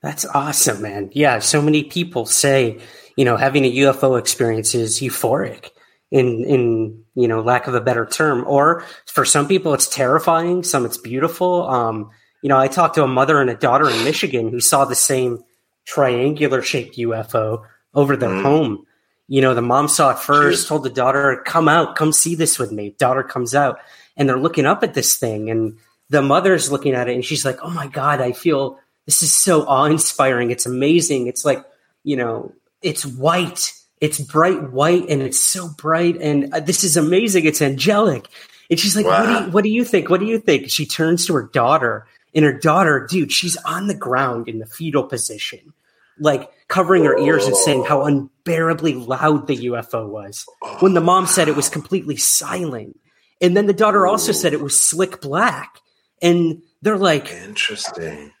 [0.00, 1.10] That's awesome, man.
[1.12, 2.78] Yeah, so many people say,
[3.16, 5.70] you know, having a UFO experience is euphoric
[6.10, 8.44] in in, you know, lack of a better term.
[8.46, 11.68] Or for some people it's terrifying, some it's beautiful.
[11.68, 12.10] Um,
[12.42, 14.94] you know, I talked to a mother and a daughter in Michigan who saw the
[14.94, 15.42] same
[15.84, 17.64] triangular shaped UFO
[17.94, 18.42] over their mm.
[18.42, 18.86] home.
[19.28, 22.58] You know, the mom saw it first, told the daughter, "Come out, come see this
[22.58, 23.78] with me." Daughter comes out,
[24.16, 25.78] and they're looking up at this thing, and
[26.10, 29.34] the mother's looking at it, and she's like, "Oh my god, I feel this is
[29.34, 30.50] so awe inspiring.
[30.50, 31.28] It's amazing.
[31.28, 31.64] It's like,
[32.04, 36.96] you know, it's white, it's bright white, and it's so bright, and uh, this is
[36.96, 37.46] amazing.
[37.46, 38.26] It's angelic."
[38.70, 39.20] And she's like, wow.
[39.20, 40.10] what, do you, "What do you think?
[40.10, 43.86] What do you think?" She turns to her daughter, and her daughter, dude, she's on
[43.86, 45.72] the ground in the fetal position
[46.18, 50.46] like covering her ears and saying how unbearably loud the UFO was.
[50.80, 52.98] When the mom said it was completely silent.
[53.42, 55.80] And then the daughter also said it was slick black.
[56.22, 58.32] And they're like Interesting.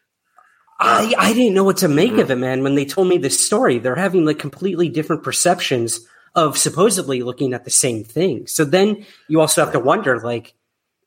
[0.80, 2.32] I, I didn't know what to make of mm-hmm.
[2.32, 2.62] it, man.
[2.62, 6.00] When they told me this story, they're having like completely different perceptions
[6.34, 8.46] of supposedly looking at the same thing.
[8.46, 10.54] So then you also have to wonder, like,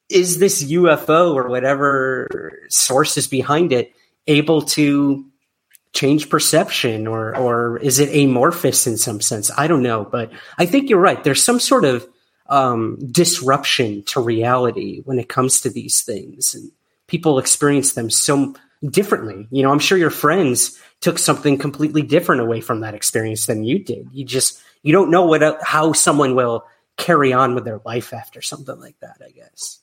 [0.09, 3.91] is this UFO or whatever source is behind it
[4.28, 5.26] able to
[5.96, 9.50] change perception or or is it amorphous in some sense?
[9.58, 11.24] I don't know but i think you're right.
[11.24, 12.08] There's some sort of
[12.48, 16.72] um, disruption to reality when it comes to these things and
[17.08, 18.54] people experience them so
[18.88, 19.48] differently.
[19.50, 23.64] You know i'm sure your friends took something completely different away from that experience than
[23.64, 24.10] you did.
[24.12, 26.66] You just you don't know what how someone will
[26.98, 29.80] carry on with their life after something like that i guess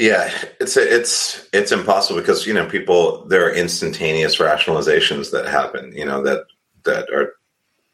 [0.00, 5.92] yeah, it's it's it's impossible because you know people there are instantaneous rationalizations that happen.
[5.94, 6.46] You know that
[6.84, 7.34] that are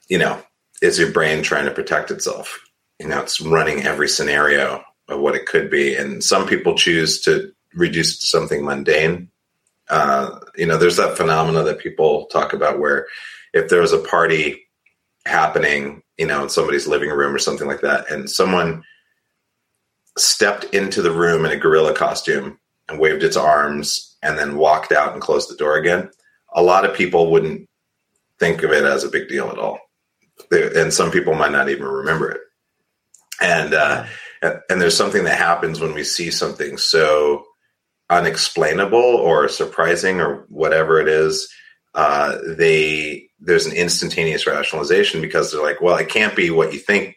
[0.08, 0.40] you know
[0.80, 2.60] is your brain trying to protect itself.
[3.00, 7.20] You know, it's running every scenario of what it could be, and some people choose
[7.22, 9.28] to reduce to something mundane.
[9.90, 13.08] Uh, you know, there's that phenomena that people talk about where
[13.52, 14.64] if there was a party
[15.24, 18.84] happening, you know, in somebody's living room or something like that, and someone
[20.18, 22.58] stepped into the room in a gorilla costume
[22.88, 26.10] and waved its arms and then walked out and closed the door again,
[26.54, 27.68] a lot of people wouldn't
[28.38, 29.78] think of it as a big deal at all.
[30.50, 32.40] and some people might not even remember it.
[33.40, 34.06] And, uh,
[34.42, 37.44] and there's something that happens when we see something so
[38.08, 41.52] unexplainable or surprising or whatever it is.
[41.94, 46.78] Uh, they there's an instantaneous rationalization because they're like, well, it can't be what you
[46.78, 47.16] think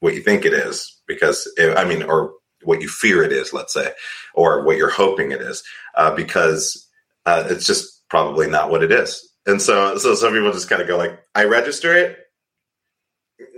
[0.00, 3.72] what you think it is because I mean, or what you fear it is, let's
[3.72, 3.90] say,
[4.34, 5.62] or what you're hoping it is,
[5.94, 6.88] uh, because
[7.24, 9.22] uh, it's just probably not what it is.
[9.46, 12.18] And so, so some people just kind of go like, I register it,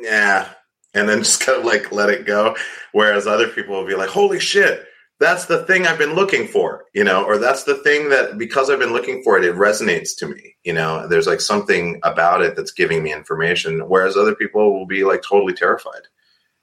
[0.00, 0.48] yeah,
[0.94, 2.56] and then just kind of like let it go.
[2.92, 4.84] Whereas other people will be like, holy shit,
[5.20, 8.70] that's the thing I've been looking for, you know, or that's the thing that because
[8.70, 11.08] I've been looking for it, it resonates to me, you know.
[11.08, 15.22] There's like something about it that's giving me information, whereas other people will be like
[15.22, 16.02] totally terrified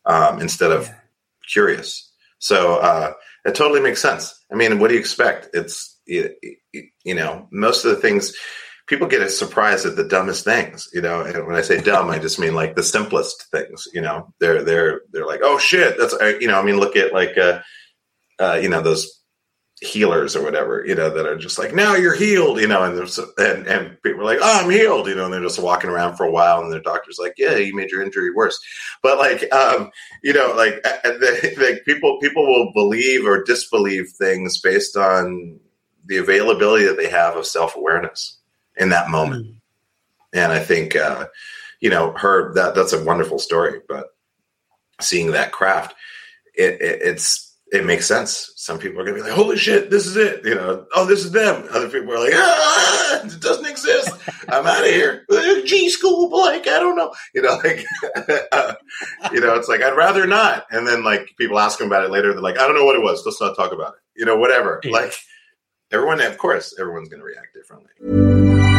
[0.05, 0.95] um, instead of yeah.
[1.51, 2.11] curious.
[2.39, 3.13] So uh,
[3.45, 4.33] it totally makes sense.
[4.51, 5.49] I mean, what do you expect?
[5.53, 6.35] It's you,
[7.03, 8.33] you know most of the things
[8.87, 10.89] people get surprised at the dumbest things.
[10.93, 13.87] You know, and when I say dumb, I just mean like the simplest things.
[13.93, 16.59] You know, they're they're they're like, oh shit, that's you know.
[16.59, 17.61] I mean, look at like uh,
[18.39, 19.21] uh you know those
[19.82, 22.97] healers or whatever, you know, that are just like, now you're healed, you know, and
[22.97, 25.89] there's and and people are like, oh, I'm healed, you know, and they're just walking
[25.89, 28.59] around for a while, and their doctor's like, yeah, you made your injury worse,
[29.03, 29.91] but like, um,
[30.23, 35.59] you know, like the, the people people will believe or disbelieve things based on
[36.05, 38.38] the availability that they have of self awareness
[38.78, 39.55] in that moment, mm.
[40.34, 41.28] and I think, uh,
[41.82, 44.07] you know, her that that's a wonderful story, but
[45.01, 45.95] seeing that craft,
[46.53, 48.51] it, it it's it makes sense.
[48.55, 51.05] Some people are going to be like, "Holy shit, this is it!" You know, "Oh,
[51.05, 54.11] this is them." Other people are like, "Ah, it doesn't exist.
[54.49, 55.26] I'm out of here."
[55.66, 56.68] G school blank.
[56.68, 57.13] I don't know.
[57.34, 57.84] You know, like,
[58.51, 58.76] uh,
[59.32, 60.66] you know, it's like I'd rather not.
[60.70, 62.34] And then like people ask them about it later.
[62.34, 63.24] They're like, "I don't know what it was.
[63.26, 64.80] Let's not talk about it." You know, whatever.
[64.84, 64.91] Yeah.
[64.91, 65.13] Like
[65.91, 68.74] everyone, of course, everyone's going to react differently.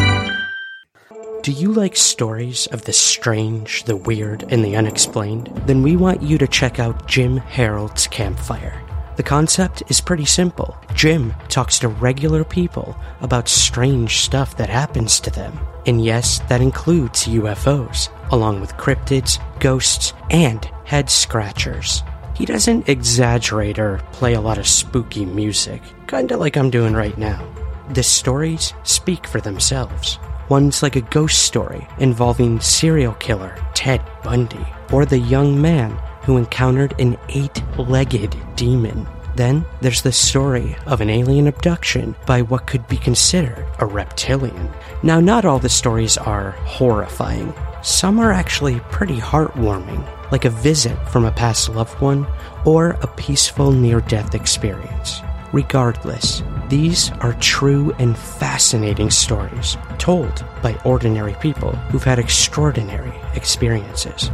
[1.43, 5.47] Do you like stories of the strange, the weird, and the unexplained?
[5.65, 8.83] Then we want you to check out Jim Harold's Campfire.
[9.17, 10.77] The concept is pretty simple.
[10.95, 15.57] Jim talks to regular people about strange stuff that happens to them.
[15.87, 22.03] And yes, that includes UFOs, along with cryptids, ghosts, and head scratchers.
[22.35, 27.17] He doesn't exaggerate or play a lot of spooky music, kinda like I'm doing right
[27.17, 27.47] now.
[27.91, 30.19] The stories speak for themselves.
[30.49, 35.91] One's like a ghost story involving serial killer Ted Bundy, or the young man
[36.23, 39.07] who encountered an eight legged demon.
[39.35, 44.71] Then there's the story of an alien abduction by what could be considered a reptilian.
[45.03, 47.53] Now, not all the stories are horrifying.
[47.83, 52.27] Some are actually pretty heartwarming, like a visit from a past loved one
[52.65, 55.21] or a peaceful near death experience.
[55.57, 64.31] Regardless, these are true and fascinating stories told by ordinary people who've had extraordinary experiences.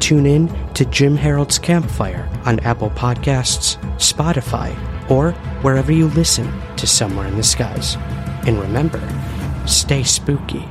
[0.00, 4.74] Tune in to Jim Harold's Campfire on Apple Podcasts, Spotify,
[5.08, 5.30] or
[5.62, 7.94] wherever you listen to Somewhere in the Skies.
[8.44, 9.00] And remember,
[9.68, 10.68] stay spooky.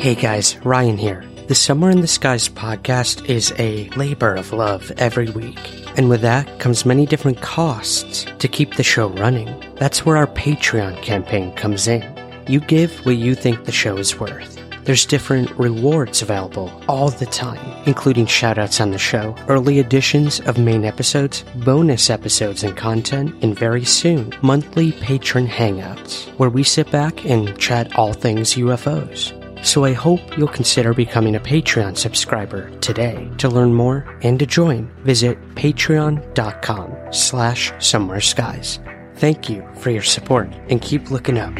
[0.00, 1.22] Hey guys, Ryan here.
[1.48, 5.79] The Somewhere in the Skies podcast is a labor of love every week.
[6.00, 9.54] And with that comes many different costs to keep the show running.
[9.74, 12.02] That's where our Patreon campaign comes in.
[12.48, 14.58] You give what you think the show is worth.
[14.84, 20.56] There's different rewards available all the time, including shoutouts on the show, early editions of
[20.56, 26.90] main episodes, bonus episodes and content, and very soon, monthly patron hangouts, where we sit
[26.90, 29.38] back and chat all things UFOs.
[29.62, 33.30] So I hope you'll consider becoming a Patreon subscriber today.
[33.38, 38.80] To learn more and to join, visit patreon.com slash somewhere skies.
[39.16, 41.54] Thank you for your support and keep looking up.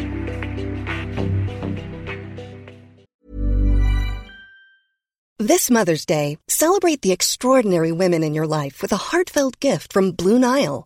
[5.37, 10.11] This Mother's Day, celebrate the extraordinary women in your life with a heartfelt gift from
[10.11, 10.85] Blue Nile.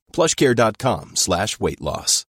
[0.11, 2.25] plushcare.com slash weight loss.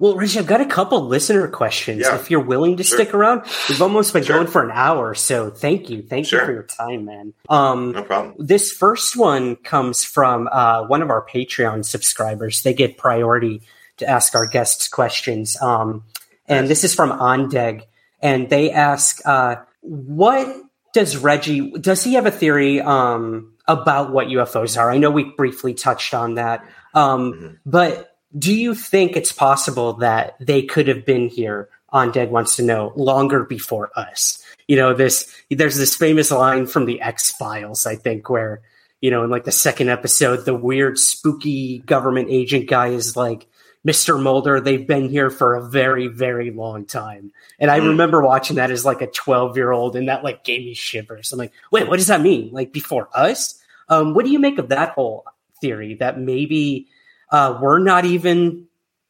[0.00, 2.00] Well, Rich, I've got a couple listener questions.
[2.00, 2.16] Yeah.
[2.16, 2.98] If you're willing to Sure.
[2.98, 4.36] stick around, we've almost been Sure.
[4.36, 6.40] going for an hour, so thank you, thank Sure.
[6.40, 7.34] you for your time, man.
[7.48, 8.34] Um, No problem.
[8.38, 12.62] this first one comes from uh, one of our Patreon subscribers.
[12.62, 13.62] They get priority
[13.98, 16.02] to ask our guests questions, um,
[16.48, 17.82] and this is from Ondeg,
[18.20, 20.48] and they ask, uh, "What
[20.94, 21.70] does Reggie?
[21.78, 24.90] Does he have a theory um, about what UFOs are?
[24.90, 27.54] I know we briefly touched on that, um, Mm-hmm.
[27.66, 28.08] but."
[28.38, 32.62] Do you think it's possible that they could have been here on Dead Wants to
[32.62, 34.42] Know longer before us?
[34.66, 38.62] You know, this there's this famous line from the X Files, I think, where,
[39.02, 43.46] you know, in like the second episode, the weird spooky government agent guy is like,
[43.86, 44.20] Mr.
[44.20, 47.32] Mulder, they've been here for a very, very long time.
[47.58, 47.88] And I Mm.
[47.88, 51.32] remember watching that as like a 12 year old, and that like gave me shivers.
[51.32, 52.50] I'm like, wait, what does that mean?
[52.52, 53.60] Like before us?
[53.88, 55.24] Um, what do you make of that whole
[55.60, 56.86] theory that maybe
[57.30, 58.66] uh, we're not even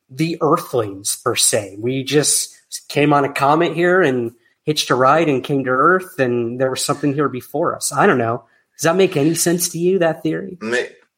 [0.08, 1.76] the Earthlings per se?
[1.78, 2.56] We just
[2.88, 4.32] came on a comet here and
[4.64, 7.92] hitched a ride and came to Earth, and there was something here before us.
[7.92, 8.44] I don't know.
[8.78, 9.98] Does that make any sense to you?
[9.98, 10.56] That theory?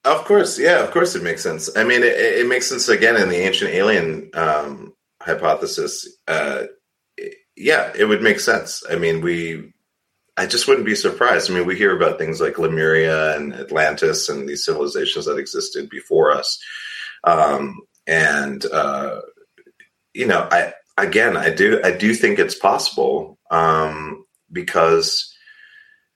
[0.05, 1.71] Of course, yeah, of course it makes sense.
[1.75, 4.93] I mean, it, it makes sense again in the ancient alien um,
[5.23, 6.07] hypothesis.
[6.29, 6.65] Uh,
[7.57, 8.83] yeah, it would make sense.
[8.91, 9.73] I mean, we,
[10.37, 11.51] I just wouldn't be surprised.
[11.51, 15.89] I mean, we hear about things like Lemuria and Atlantis and these civilizations that existed
[15.89, 16.59] before us.
[17.23, 19.21] Um, and, uh,
[20.13, 25.35] you know, I, again, I do, I do think it's possible um, because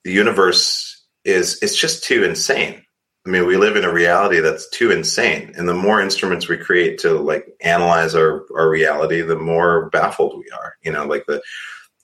[0.05, 2.83] the universe is, it's just too insane.
[3.29, 6.57] I mean, we live in a reality that's too insane, and the more instruments we
[6.57, 10.77] create to like analyze our our reality, the more baffled we are.
[10.83, 11.43] You know, like the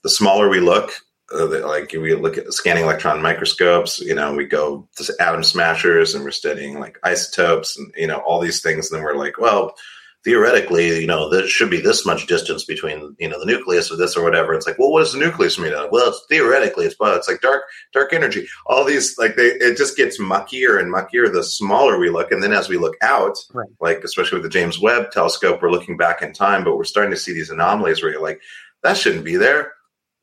[0.03, 0.91] the smaller we look,
[1.33, 3.97] uh, the, like we look at scanning electron microscopes.
[3.97, 8.17] You know, we go to atom smashers, and we're studying like isotopes, and you know
[8.17, 8.91] all these things.
[8.91, 9.73] And then we're like, well,
[10.25, 13.95] theoretically, you know, there should be this much distance between, you know, the nucleus or
[13.95, 14.53] this or whatever.
[14.53, 15.91] It's like, well, what is the nucleus made of?
[15.91, 17.63] Well, it's theoretically, it's but it's like dark,
[17.93, 18.47] dark energy.
[18.65, 22.31] All these, like, they, it just gets muckier and muckier the smaller we look.
[22.31, 23.69] And then as we look out, right.
[23.79, 27.11] like, especially with the James Webb telescope, we're looking back in time, but we're starting
[27.11, 28.41] to see these anomalies where you're like,
[28.81, 29.73] that shouldn't be there.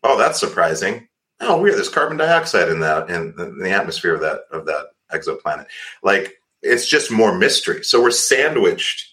[0.03, 1.07] Oh, that's surprising.
[1.41, 1.77] Oh, weird.
[1.77, 5.67] There's carbon dioxide in that, in, in the atmosphere of that, of that exoplanet.
[6.03, 7.85] Like, it's just more mystery.
[7.85, 9.12] So we're sandwiched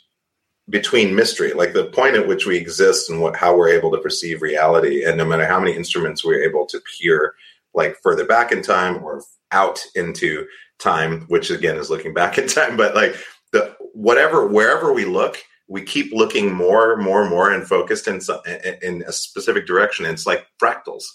[0.70, 3.98] between mystery, like the point at which we exist and what how we're able to
[3.98, 7.34] perceive reality, and no matter how many instruments we're able to peer,
[7.74, 10.46] like further back in time or out into
[10.78, 13.16] time, which again is looking back in time, but like
[13.52, 18.20] the whatever wherever we look, we keep looking more, more, more, and focused in
[18.82, 20.06] in a specific direction.
[20.06, 21.06] it's like fractals;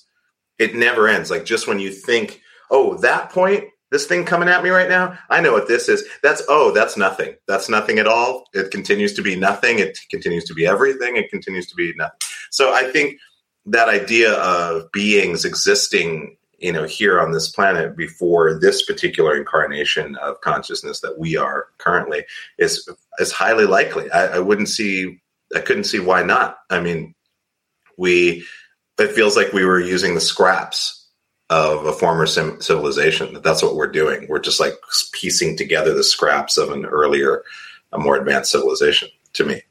[0.59, 1.31] it never ends.
[1.31, 2.41] Like just when you think,
[2.71, 5.17] oh, that point this thing coming at me right now?
[5.31, 6.05] I know what this is.
[6.23, 7.37] That's oh that's nothing.
[7.47, 8.45] That's nothing at all.
[8.53, 9.79] It continues to be nothing.
[9.79, 11.17] It continues to be everything.
[11.17, 12.19] It continues to be nothing.
[12.51, 13.19] So i think
[13.67, 20.17] that idea of beings existing you know here on this planet before this particular incarnation
[20.17, 22.25] of consciousness that we are currently
[22.59, 22.89] is
[23.19, 24.11] is highly likely.
[24.11, 25.21] I, I wouldn't see
[25.55, 26.59] i couldn't see why not.
[26.69, 27.15] I mean
[27.97, 28.45] we
[28.99, 31.04] it feels like we were using the scraps
[31.51, 33.41] of a former sim- civilization.
[33.43, 34.27] That's what we're doing.
[34.29, 34.75] We're just like
[35.13, 37.43] piecing together the scraps of an earlier,
[37.93, 39.09] a more advanced civilization.
[39.35, 39.63] To me,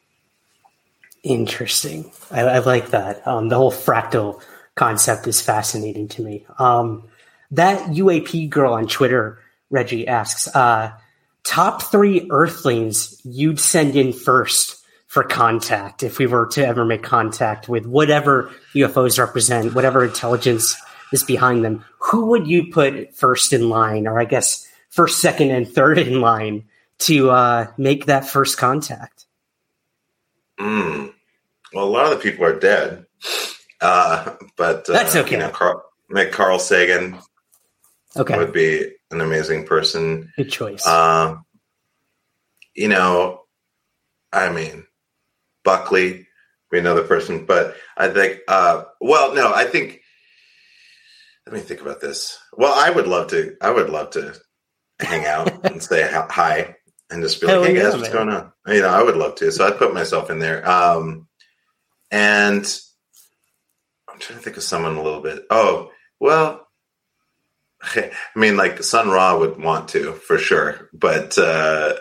[1.24, 2.12] interesting.
[2.30, 3.26] I, I like that.
[3.26, 4.42] Um, the whole fractal
[4.76, 6.46] concept is fascinating to me.
[6.60, 7.08] Um,
[7.52, 10.92] that UAP girl on Twitter, Reggie asks, uh,
[11.44, 17.04] top three Earthlings you'd send in first for contact if we were to ever make
[17.04, 20.76] contact with whatever UFOs represent, whatever intelligence
[21.14, 25.52] is behind them, who would you put first in line, or I guess first, second,
[25.52, 26.66] and third in line
[27.00, 29.26] to uh, make that first contact?
[30.60, 31.14] Mm.
[31.74, 33.06] Well, a lot of the people are dead,
[33.82, 35.32] uh, but uh, that's okay.
[35.34, 35.84] You know, Carl,
[36.32, 37.18] Carl Sagan
[38.16, 38.38] okay.
[38.38, 40.32] would be an amazing person.
[40.36, 40.86] Good choice.
[40.86, 41.38] Uh,
[42.76, 43.42] you know,
[44.32, 44.86] I mean,
[45.64, 46.28] Buckley
[46.72, 50.02] be another person, but I think, uh, well, no, I think
[51.46, 52.38] let me think about this.
[52.54, 53.56] Well, I would love to.
[53.62, 54.36] I would love to
[55.00, 56.76] hang out and say hi
[57.10, 58.12] and just be like, Hell "Hey guys, what's man.
[58.12, 59.52] going on?" You know, I would love to.
[59.52, 60.68] So I'd put myself in there.
[60.70, 61.28] Um,
[62.12, 62.64] and
[64.10, 65.46] I'm trying to think of someone a little bit.
[65.50, 66.68] Oh, well,
[67.96, 71.96] I mean, like Sun Ra would want to for sure, but uh,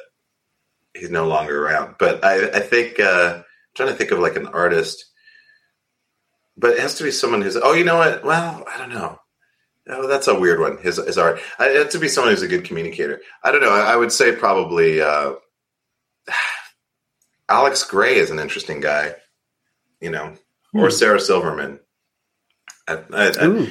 [0.94, 1.96] he's no longer around.
[1.98, 5.04] But I, I think uh, I'm trying to think of like an artist,
[6.56, 7.56] but it has to be someone who's.
[7.56, 8.24] Oh, you know what?
[8.24, 9.18] Well, I don't know.
[9.88, 10.78] Oh, that's a weird one.
[10.78, 11.40] His his art.
[11.58, 13.20] I, to be someone who's a good communicator.
[13.42, 13.72] I don't know.
[13.72, 15.34] I, I would say probably uh,
[17.48, 19.14] Alex Grey is an interesting guy.
[20.00, 20.34] You know,
[20.72, 20.80] hmm.
[20.80, 21.80] or Sarah Silverman.
[22.88, 23.68] I,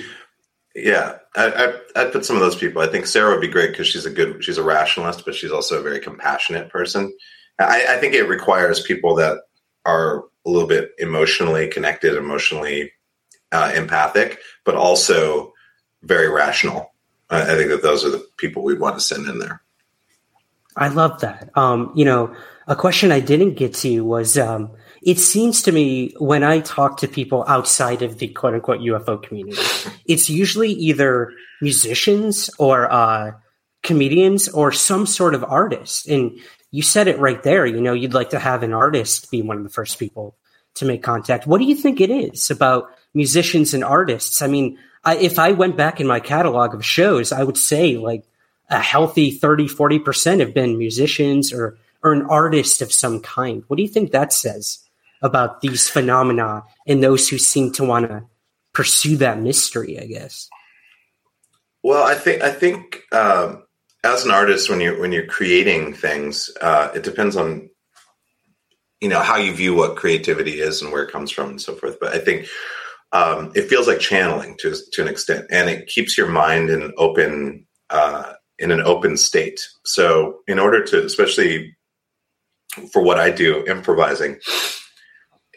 [0.76, 2.82] yeah, I, would put some of those people.
[2.82, 5.52] I think Sarah would be great because she's a good, she's a rationalist, but she's
[5.52, 7.14] also a very compassionate person.
[7.60, 9.40] I, I think it requires people that
[9.86, 12.92] are a little bit emotionally connected, emotionally
[13.52, 15.54] uh, empathic, but also
[16.04, 16.94] very rational.
[17.30, 19.62] I, I think that those are the people we'd want to send in there.
[20.76, 21.50] I love that.
[21.56, 22.36] Um, you know,
[22.68, 24.72] a question I didn't get to was um,
[25.02, 29.22] it seems to me when I talk to people outside of the quote unquote UFO
[29.22, 29.62] community,
[30.06, 33.32] it's usually either musicians or uh,
[33.84, 36.08] comedians or some sort of artist.
[36.08, 36.40] And
[36.70, 37.66] you said it right there.
[37.66, 40.38] You know, you'd like to have an artist be one of the first people
[40.76, 41.48] to make contact.
[41.48, 44.42] What do you think it is about musicians and artists?
[44.42, 47.98] I mean, I, if I went back in my catalog of shows, I would say
[47.98, 48.24] like
[48.70, 53.64] a healthy 30, 40% have been musicians or, or an artist of some kind.
[53.68, 54.80] What do you think that says
[55.22, 58.24] about these phenomena and those who seem to want to
[58.74, 60.50] pursue that mystery, I guess?
[61.84, 63.64] Well, I think, I think, um,
[64.04, 67.70] as an artist, when you're, when you're creating things, uh, it depends on,
[69.00, 71.76] you know, how you view what creativity is and where it comes from and so
[71.76, 72.00] forth.
[72.00, 72.48] But I think
[73.14, 76.94] um, it feels like channeling to to an extent, and it keeps your mind in
[76.98, 79.62] open uh, in an open state.
[79.86, 81.76] So, in order to, especially
[82.94, 84.40] for what I do, improvising,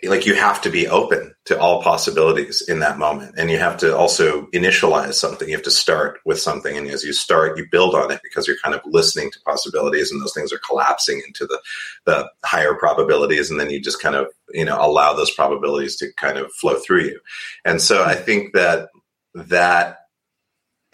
[0.09, 3.35] like you have to be open to all possibilities in that moment.
[3.37, 5.49] And you have to also initialize something.
[5.49, 6.77] You have to start with something.
[6.77, 10.11] And as you start you build on it because you're kind of listening to possibilities
[10.11, 11.61] and those things are collapsing into the
[12.05, 13.51] the higher probabilities.
[13.51, 16.79] And then you just kind of you know allow those probabilities to kind of flow
[16.79, 17.21] through you.
[17.65, 18.89] And so i think that
[19.35, 19.99] that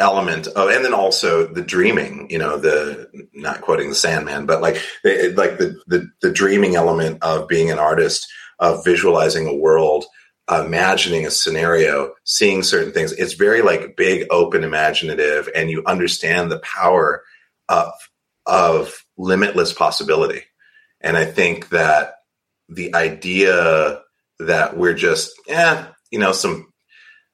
[0.00, 4.60] element of, and then also the dreaming, you know, the not quoting the Sandman, but
[4.60, 8.26] like like the, the the dreaming element of being an artist,
[8.60, 10.04] of visualizing a world,
[10.48, 13.12] imagining a scenario, seeing certain things.
[13.12, 17.24] It's very like big, open, imaginative, and you understand the power
[17.68, 17.92] of
[18.46, 20.42] of limitless possibility.
[21.00, 22.14] And I think that
[22.68, 24.00] the idea
[24.38, 26.72] that we're just, yeah, you know, some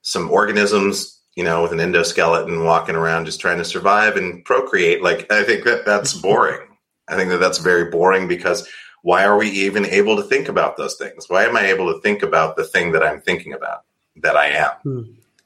[0.02, 5.02] some organisms you know, with an endoskeleton walking around just trying to survive and procreate.
[5.02, 6.66] Like, I think that that's boring.
[7.08, 8.66] I think that that's very boring because
[9.06, 11.30] why are we even able to think about those things?
[11.30, 13.84] Why am I able to think about the thing that I'm thinking about,
[14.16, 14.72] that I am?
[14.82, 15.02] Hmm.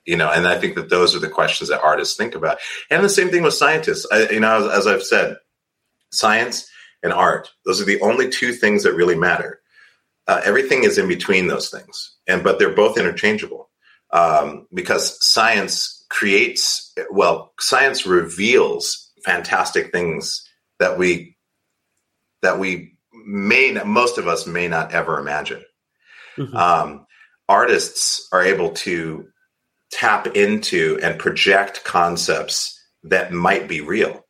[0.06, 2.56] You know, and I think that those are the questions that artists think about.
[2.88, 4.06] And the same thing with scientists.
[4.11, 5.36] I, you know, as, as I've said,
[6.11, 6.70] science
[7.02, 9.61] and art, those are the only two things that really matter.
[10.26, 13.68] Uh, everything is in between those things, and but they're both interchangeable
[14.11, 20.48] um, because science creates, well, science reveals fantastic things
[20.78, 21.36] that we
[22.40, 22.96] that we
[23.26, 25.62] may most of us may not ever imagine.
[26.36, 26.56] Mm-hmm.
[26.56, 27.06] Um,
[27.48, 29.26] artists are able to
[29.90, 34.24] tap into and project concepts that might be real.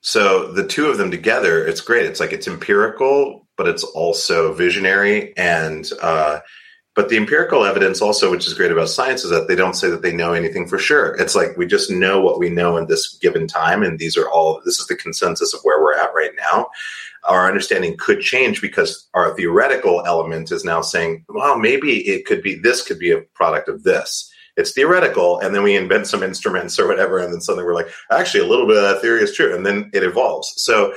[0.00, 2.06] So the two of them together, it's great.
[2.06, 6.40] It's like it's empirical, but it's also visionary and uh,
[6.96, 9.88] but the empirical evidence also, which is great about science, is that they don't say
[9.88, 11.14] that they know anything for sure.
[11.16, 14.28] It's like we just know what we know in this given time, and these are
[14.28, 16.66] all this is the consensus of where we're at right now.
[17.28, 22.42] Our understanding could change because our theoretical element is now saying, well, maybe it could
[22.42, 24.30] be this could be a product of this.
[24.56, 27.90] It's theoretical, and then we invent some instruments or whatever, and then suddenly we're like,
[28.10, 30.52] actually, a little bit of that theory is true, and then it evolves.
[30.56, 30.92] So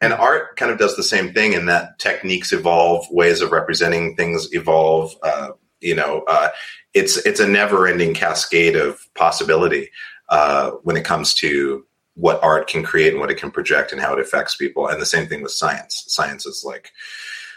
[0.00, 4.14] and art kind of does the same thing in that techniques evolve, ways of representing
[4.14, 5.14] things evolve.
[5.22, 5.50] Uh,
[5.80, 6.48] you know, uh,
[6.94, 9.90] it's it's a never-ending cascade of possibility
[10.28, 11.85] uh, when it comes to
[12.16, 14.88] what art can create and what it can project and how it affects people.
[14.88, 16.04] And the same thing with science.
[16.08, 16.90] Science is like,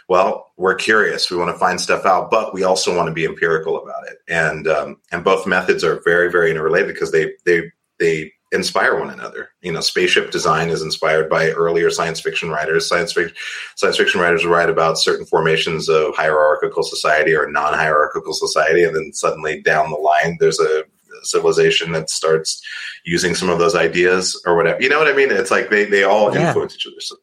[0.08, 3.24] well, we're curious, we want to find stuff out, but we also want to be
[3.24, 4.18] empirical about it.
[4.28, 9.10] And um, and both methods are very very interrelated because they they they inspire one
[9.10, 9.50] another.
[9.62, 12.88] You know, spaceship design is inspired by earlier science fiction writers.
[12.88, 13.36] Science fiction
[13.76, 19.12] science fiction writers write about certain formations of hierarchical society or non-hierarchical society, and then
[19.12, 20.84] suddenly down the line, there's a
[21.22, 22.62] civilization that starts
[23.04, 24.82] using some of those ideas or whatever.
[24.82, 25.30] You know what I mean?
[25.30, 26.48] It's like they they all yeah.
[26.48, 27.00] influence each other.
[27.00, 27.16] So.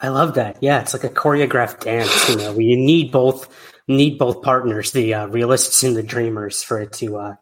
[0.00, 0.58] I love that.
[0.60, 2.28] Yeah, it's like a choreographed dance.
[2.28, 3.48] You know, we need both
[3.88, 7.34] need both partners, the uh, realists and the dreamers, for it to uh,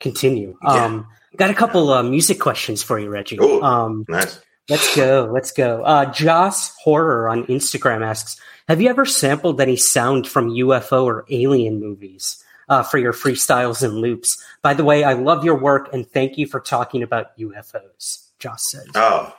[0.00, 0.56] continue.
[0.62, 0.84] Yeah.
[0.84, 1.06] Um,
[1.36, 3.38] Got a couple uh, music questions for you, Reggie.
[3.38, 4.40] Ooh, um, nice.
[4.68, 5.30] Let's go.
[5.32, 5.82] Let's go.
[5.82, 11.26] Uh, Joss Horror on Instagram asks, "Have you ever sampled any sound from UFO or
[11.30, 15.92] alien movies uh, for your freestyles and loops?" By the way, I love your work
[15.92, 18.28] and thank you for talking about UFOs.
[18.38, 18.86] Josh says.
[18.94, 19.34] Oh,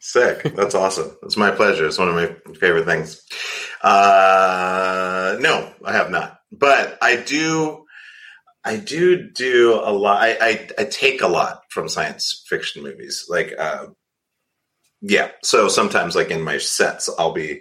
[0.00, 0.54] sick!
[0.54, 1.16] That's awesome.
[1.22, 1.86] It's my pleasure.
[1.86, 3.22] It's one of my favorite things.
[3.82, 7.84] Uh, no, I have not, but I do
[8.64, 10.22] I do do a lot.
[10.22, 13.26] I, I, I, take a lot from science fiction movies.
[13.28, 13.88] Like, uh,
[15.02, 15.32] yeah.
[15.42, 17.60] So sometimes, like in my sets, I'll be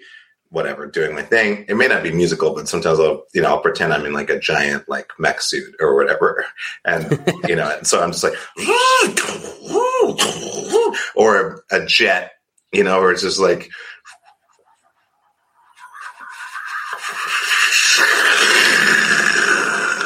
[0.53, 1.65] whatever doing my thing.
[1.67, 4.29] It may not be musical, but sometimes I'll you know I'll pretend I'm in like
[4.29, 6.45] a giant like mech suit or whatever,
[6.85, 7.11] and
[7.47, 8.35] you know, and so I'm just like,
[11.15, 12.33] or a jet,
[12.71, 13.69] you know, or it's just like.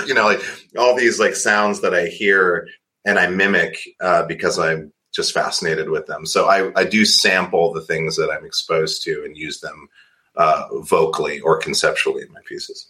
[0.08, 0.42] You know, like
[0.78, 2.70] all these like sounds that I hear
[3.04, 6.26] and I mimic uh, because I'm just fascinated with them.
[6.26, 9.90] So I, I do sample the things that I'm exposed to and use them
[10.38, 12.90] uh, vocally or conceptually in my pieces.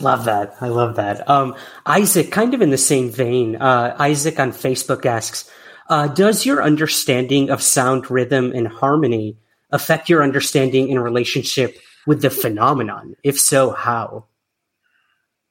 [0.00, 0.54] Love that.
[0.60, 1.28] I love that.
[1.28, 5.50] Um, Isaac, kind of in the same vein, uh, Isaac on Facebook asks,
[5.88, 9.38] uh, does your understanding of sound, rhythm, and harmony
[9.70, 11.76] affect your understanding in relationship
[12.06, 13.16] with the phenomenon?
[13.24, 14.26] If so, how?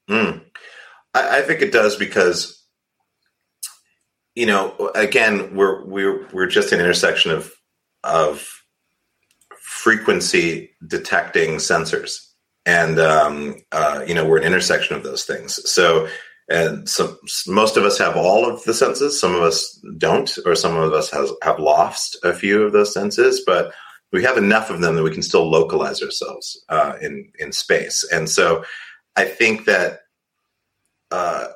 [0.09, 0.41] Mm.
[1.13, 2.57] I, I think it does because
[4.37, 7.51] you know, again, we're we're we're just an intersection of
[8.03, 8.56] of
[9.77, 12.17] frequency detecting sensors,
[12.65, 15.59] and um, uh, you know, we're an intersection of those things.
[15.69, 16.07] So,
[16.49, 19.19] and so most of us have all of the senses.
[19.19, 22.91] Some of us don't, or some of us has have lost a few of those
[22.91, 23.71] senses, but
[24.11, 28.03] we have enough of them that we can still localize ourselves uh, in in space.
[28.11, 28.63] And so,
[29.15, 29.99] I think that
[31.11, 31.49] uh,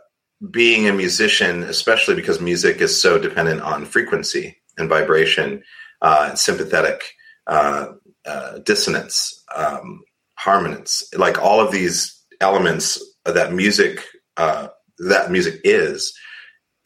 [0.51, 5.63] being a musician, especially because music is so dependent on frequency and vibration,
[6.03, 7.15] uh, sympathetic
[7.47, 7.93] uh,
[8.25, 10.01] uh, dissonance, um,
[10.37, 14.03] harmonics, like all of these elements that music
[14.37, 14.67] uh,
[14.99, 16.13] that music is,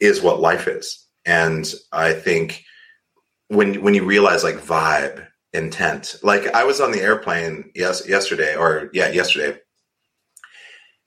[0.00, 1.06] is what life is.
[1.24, 2.62] And I think
[3.48, 8.56] when when you realize like vibe, intent, like I was on the airplane yes yesterday
[8.56, 9.58] or yeah yesterday,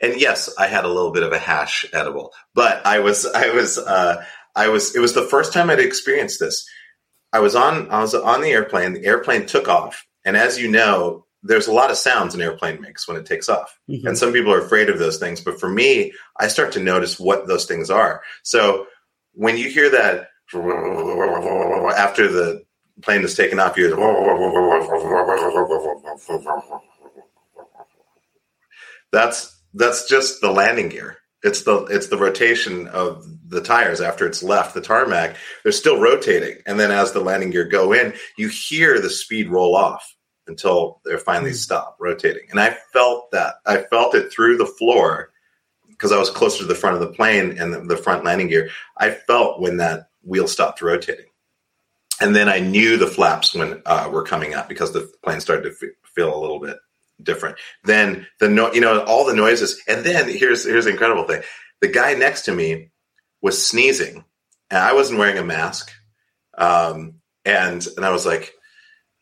[0.01, 3.49] and yes, I had a little bit of a hash edible, but I was I
[3.49, 4.23] was uh,
[4.55, 6.65] I was it was the first time I'd experienced this.
[7.31, 8.93] I was on I was on the airplane.
[8.93, 12.81] The airplane took off, and as you know, there's a lot of sounds an airplane
[12.81, 13.79] makes when it takes off.
[13.89, 14.07] Mm-hmm.
[14.07, 15.39] And some people are afraid of those things.
[15.41, 18.21] But for me, I start to notice what those things are.
[18.43, 18.87] So
[19.33, 22.65] when you hear that after the
[23.01, 23.89] plane is taken off, you
[29.11, 31.18] that's that's just the landing gear.
[31.41, 35.37] It's the it's the rotation of the tires after it's left the tarmac.
[35.63, 39.49] They're still rotating, and then as the landing gear go in, you hear the speed
[39.49, 40.15] roll off
[40.47, 41.55] until they're finally mm.
[41.55, 42.43] stop rotating.
[42.49, 43.55] And I felt that.
[43.65, 45.31] I felt it through the floor
[45.87, 48.47] because I was closer to the front of the plane and the, the front landing
[48.47, 48.69] gear.
[48.97, 51.25] I felt when that wheel stopped rotating.
[52.21, 55.63] And then I knew the flaps when uh, were coming up because the plane started
[55.63, 56.77] to f- feel a little bit
[57.21, 57.57] different.
[57.83, 59.81] than the no, you know, all the noises.
[59.87, 61.41] And then here's here's the incredible thing:
[61.81, 62.91] the guy next to me
[63.41, 64.23] was sneezing,
[64.69, 65.91] and I wasn't wearing a mask.
[66.57, 67.15] Um,
[67.45, 68.53] and and I was like,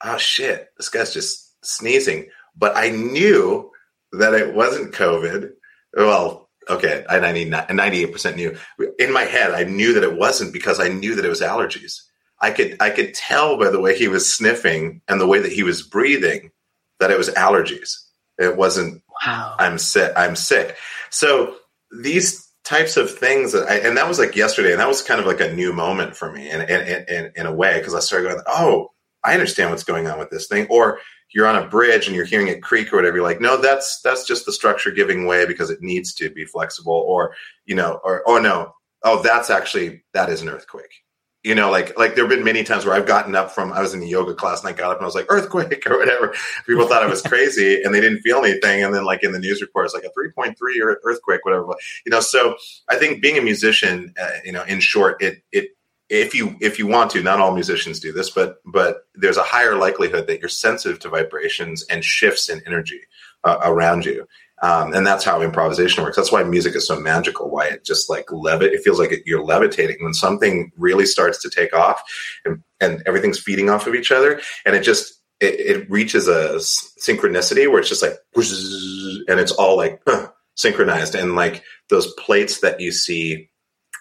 [0.03, 2.30] oh shit, this guy's just sneezing.
[2.56, 3.72] But I knew
[4.14, 5.52] that it wasn't COVID.
[5.95, 8.57] Well, okay, I 98% knew.
[8.99, 12.02] In my head, I knew that it wasn't because I knew that it was allergies.
[12.40, 15.52] I could I could tell by the way he was sniffing and the way that
[15.52, 16.52] he was breathing
[16.99, 17.98] that it was allergies.
[18.38, 19.56] It wasn't wow.
[19.57, 20.14] I'm sick.
[20.15, 20.76] I'm sick.
[21.10, 21.56] So
[21.91, 25.19] these types of things that I, and that was like yesterday and that was kind
[25.19, 27.99] of like a new moment for me in in, in, in a way because I
[27.99, 28.91] started going, oh,
[29.24, 30.68] I understand what's going on with this thing.
[30.69, 30.99] Or
[31.32, 33.18] you're on a bridge and you're hearing it creak or whatever.
[33.18, 36.45] You're like, no, that's that's just the structure giving way because it needs to be
[36.45, 36.94] flexible.
[36.94, 37.34] Or
[37.65, 41.03] you know, or oh no, oh that's actually that is an earthquake.
[41.48, 43.82] You know, like like there have been many times where I've gotten up from I
[43.82, 45.98] was in a yoga class and I got up and I was like earthquake or
[45.98, 46.34] whatever.
[46.65, 48.84] People thought I was crazy and they didn't feel anything.
[48.84, 50.56] And then like in the news reports, like a 3.3
[51.03, 51.68] earthquake, whatever.
[52.06, 52.57] You know, so
[52.90, 55.69] I think being a musician, uh, you know, in short, it it
[56.10, 59.44] if you if you want to not all musicians do this but but there's a
[59.44, 63.02] higher likelihood that you're sensitive to vibrations and shifts in energy
[63.44, 64.26] uh, around you
[64.62, 66.16] um, and that's how improvisation works.
[66.16, 69.24] That's why music is so magical why it just like levit it feels like it,
[69.26, 72.02] you're levitating when something really starts to take off
[72.44, 74.42] and, and everything's feeding off of each other.
[74.66, 76.56] And it just it, it reaches a
[77.00, 81.14] synchronicity where it's just like and it's all like huh, synchronized.
[81.14, 83.50] And like those plates that you see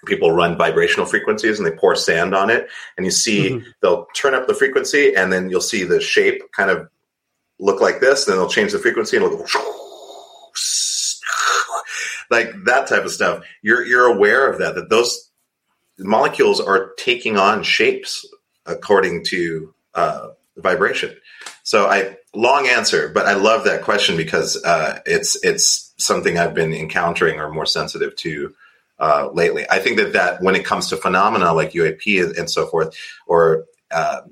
[0.07, 2.69] people run vibrational frequencies and they pour sand on it.
[2.97, 3.69] And you see mm-hmm.
[3.83, 6.89] they'll turn up the frequency and then you'll see the shape kind of
[7.59, 8.27] look like this.
[8.27, 9.47] And then they'll change the frequency and it'll go
[12.31, 15.31] like that type of stuff you're you're aware of that that those
[15.98, 18.27] molecules are taking on shapes
[18.66, 21.15] according to uh, vibration
[21.62, 26.55] so i long answer but i love that question because uh, it's it's something i've
[26.55, 28.55] been encountering or more sensitive to
[28.98, 29.66] uh, lately.
[29.69, 32.97] I think that that when it comes to phenomena like UAP and, and so forth,
[33.27, 34.23] or uh,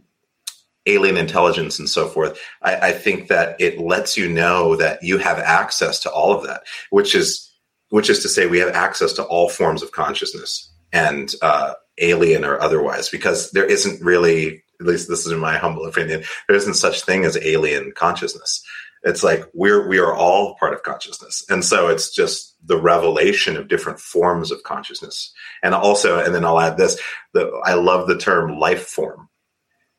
[0.86, 5.18] alien intelligence and so forth, I, I, think that it lets you know that you
[5.18, 7.50] have access to all of that, which is
[7.94, 12.44] which is to say we have access to all forms of consciousness and uh, alien
[12.44, 14.62] or otherwise, because there isn't really.
[14.80, 16.24] At least this is in my humble opinion.
[16.48, 18.60] There isn't such thing as alien consciousness
[19.04, 23.56] it's like we're we are all part of consciousness and so it's just the revelation
[23.56, 27.00] of different forms of consciousness and also and then i'll add this
[27.34, 29.28] that i love the term life form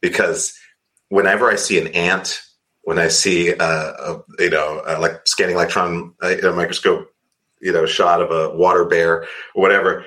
[0.01, 0.57] because
[1.09, 2.41] whenever i see an ant
[2.83, 7.09] when i see a, a you know a, like scanning electron a microscope
[7.65, 10.05] you know shot of a water bear or whatever.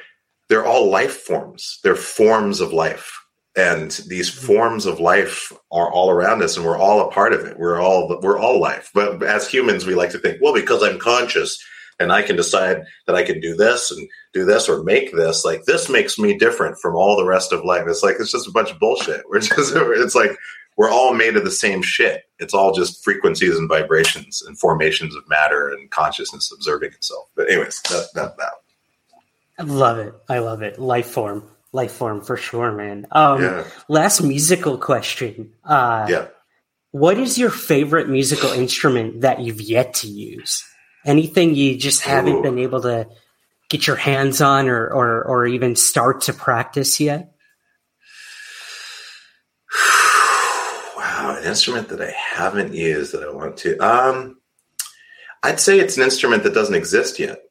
[0.49, 1.79] They're all life forms.
[1.83, 3.13] They're forms of life.
[3.57, 4.47] And these mm-hmm.
[4.47, 7.59] forms of life are all around us and we're all a part of it.
[7.59, 8.91] We're all we're all life.
[8.95, 11.59] But as humans we like to think well because i'm conscious
[11.99, 15.45] and i can decide that i can do this and do this or make this
[15.45, 18.49] like this makes me different from all the rest of life it's like it's just
[18.49, 20.31] a bunch of bullshit we're just it's like
[20.77, 25.15] we're all made of the same shit it's all just frequencies and vibrations and formations
[25.15, 28.53] of matter and consciousness observing itself but anyways that that, that.
[29.59, 31.43] i love it i love it life form
[31.73, 33.07] life form for sure, man.
[33.13, 33.65] Um, yeah.
[33.89, 35.53] Last musical question.
[35.65, 36.27] Uh, yeah.
[36.91, 40.65] What is your favorite musical instrument that you've yet to use?
[41.05, 42.43] Anything you just haven't Ooh.
[42.43, 43.09] been able to
[43.69, 47.33] get your hands on or, or, or even start to practice yet?
[50.97, 53.79] wow, an instrument that I haven't used that I want to.
[53.79, 54.39] Um,
[55.43, 57.43] I'd say it's an instrument that doesn't exist yet.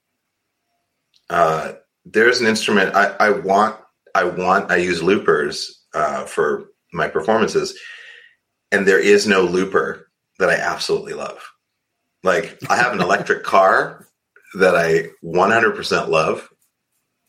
[1.30, 1.74] Uh,
[2.06, 3.78] there's an instrument I, I want.
[4.16, 4.72] I want.
[4.72, 7.78] I use loopers uh, for my performances,
[8.72, 10.10] and there is no looper
[10.40, 11.42] that I absolutely love.
[12.24, 14.08] Like I have an electric car
[14.56, 16.50] that I 100% love.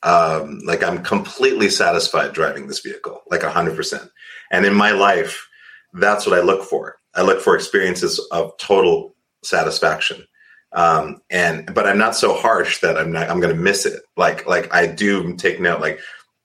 [0.03, 4.09] Um, like I'm completely satisfied driving this vehicle, like 100%.
[4.51, 5.47] And in my life,
[5.93, 6.97] that's what I look for.
[7.15, 10.25] I look for experiences of total satisfaction.
[10.73, 14.03] Um, and but I'm not so harsh that I'm not I'm going to miss it.
[14.17, 15.81] Like like I do take note.
[15.81, 16.01] Like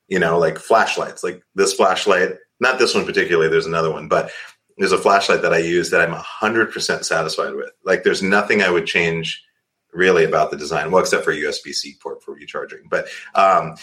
[0.07, 1.23] you know like flashlights.
[1.23, 3.49] Like this flashlight, not this one particularly.
[3.49, 4.31] There's another one, but
[4.77, 7.71] there's a flashlight that I use that I'm hundred percent satisfied with.
[7.83, 9.43] Like there's nothing I would change
[9.91, 10.91] really about the design.
[10.91, 12.87] Well, except for a USB C port for recharging.
[12.89, 13.75] But um,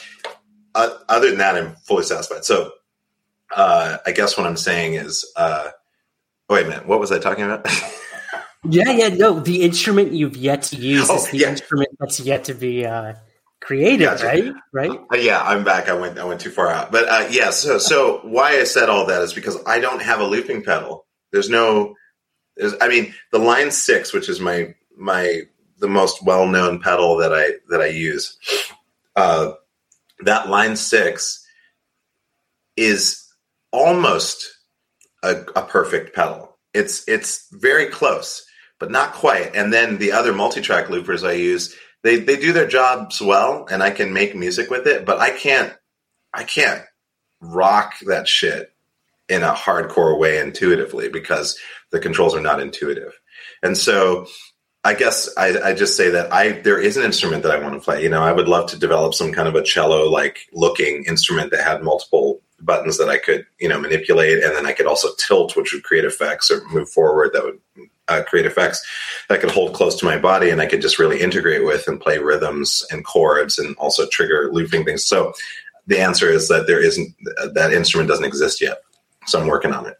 [0.75, 2.45] uh, other than that, I'm fully satisfied.
[2.45, 2.73] So
[3.55, 5.71] uh, I guess what I'm saying is, uh,
[6.49, 7.67] wait a minute, what was I talking about?
[8.69, 11.51] yeah, yeah, no, the instrument you've yet to use oh, is the yeah.
[11.51, 13.15] instrument that's yet to be uh,
[13.61, 14.27] created, gotcha.
[14.27, 14.53] right?
[14.73, 14.91] Right?
[14.91, 15.89] Uh, yeah, I'm back.
[15.89, 17.51] I went, I went too far out, but uh, yeah.
[17.51, 21.07] So, so why I said all that is because I don't have a looping pedal.
[21.32, 21.95] There's no,
[22.57, 25.43] there's, I mean, the Line Six, which is my my
[25.78, 28.37] the most well known pedal that I that I use.
[29.16, 29.53] Uh,
[30.20, 31.47] that Line Six
[32.77, 33.27] is
[33.73, 34.49] almost
[35.23, 36.57] a, a perfect pedal.
[36.74, 38.45] It's it's very close,
[38.78, 39.55] but not quite.
[39.55, 43.82] And then the other multi-track loopers I use, they they do their jobs well, and
[43.82, 45.05] I can make music with it.
[45.05, 45.72] But I can't
[46.32, 46.82] I can't
[47.40, 48.72] rock that shit
[49.28, 51.59] in a hardcore way intuitively because
[51.90, 53.18] the controls are not intuitive.
[53.62, 54.27] And so
[54.82, 57.74] I guess I, I, just say that I there is an instrument that I want
[57.74, 58.02] to play.
[58.02, 61.51] You know, I would love to develop some kind of a cello like looking instrument
[61.51, 65.09] that had multiple buttons that I could you know manipulate, and then I could also
[65.18, 67.60] tilt, which would create effects, or move forward that would
[68.11, 68.85] uh, create effects
[69.28, 72.01] that could hold close to my body, and I could just really integrate with and
[72.01, 75.05] play rhythms and chords, and also trigger looping things.
[75.07, 75.32] So
[75.87, 77.15] the answer is that there isn't
[77.55, 78.78] that instrument doesn't exist yet.
[79.27, 79.97] So I'm working on it.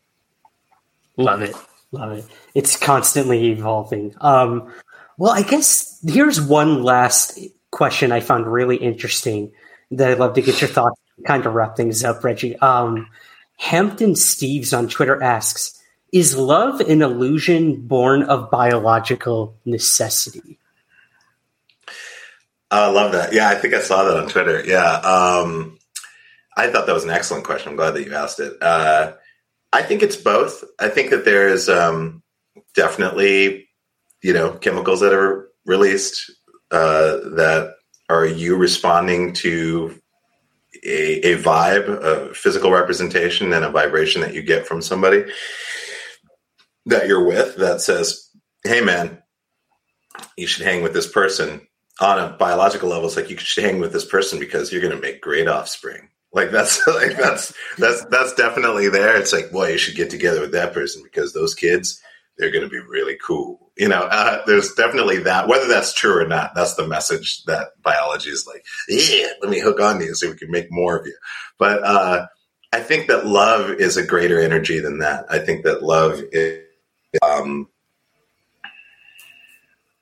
[1.16, 1.55] Love it.
[1.93, 2.24] Love it.
[2.55, 4.15] It's constantly evolving.
[4.20, 4.73] Um,
[5.19, 7.39] well, I guess here's one last
[7.70, 9.53] question I found really interesting
[9.91, 11.01] that I'd love to get your thoughts.
[11.27, 12.57] Kind of wrap things up, Reggie.
[12.57, 13.07] Um,
[13.59, 15.78] Hampton Steves on Twitter asks,
[16.12, 20.59] "Is love an illusion born of biological necessity?"
[22.70, 23.32] I love that.
[23.32, 24.65] Yeah, I think I saw that on Twitter.
[24.65, 25.78] Yeah, um,
[26.57, 27.70] I thought that was an excellent question.
[27.70, 28.55] I'm glad that you asked it.
[28.62, 29.15] Uh,
[29.73, 30.62] I think it's both.
[30.78, 32.23] I think that there is um,
[32.74, 33.69] definitely,
[34.23, 36.31] you know, chemicals that are released
[36.70, 37.74] uh, that
[38.09, 40.01] are you responding to
[40.85, 45.24] a, a vibe, a physical representation, and a vibration that you get from somebody
[46.91, 48.29] that you're with that says,
[48.65, 49.23] "Hey, man,
[50.37, 51.67] you should hang with this person."
[52.01, 54.95] On a biological level, it's like you should hang with this person because you're going
[54.95, 59.17] to make great offspring like that's like that's that's that's definitely there.
[59.17, 62.01] It's like, boy, you should get together with that person because those kids,
[62.39, 63.71] they're going to be really cool.
[63.77, 65.49] You know, uh, there's definitely that.
[65.49, 68.65] Whether that's true or not, that's the message that biology is like.
[68.89, 71.17] Yeah, let me hook on to you so we can make more of you.
[71.59, 72.27] But uh,
[72.73, 75.25] I think that love is a greater energy than that.
[75.31, 76.65] I think that love is,
[77.23, 77.69] um,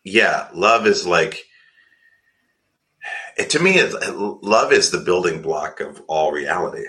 [0.05, 1.45] yeah, love is like
[3.37, 3.81] it, to me,
[4.43, 6.87] love is the building block of all reality.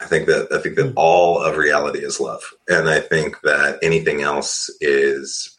[0.00, 0.96] I think that I think that hmm.
[0.96, 5.58] all of reality is love, and I think that anything else is,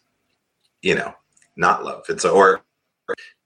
[0.82, 1.14] you know,
[1.56, 2.03] not love.
[2.10, 2.61] It's or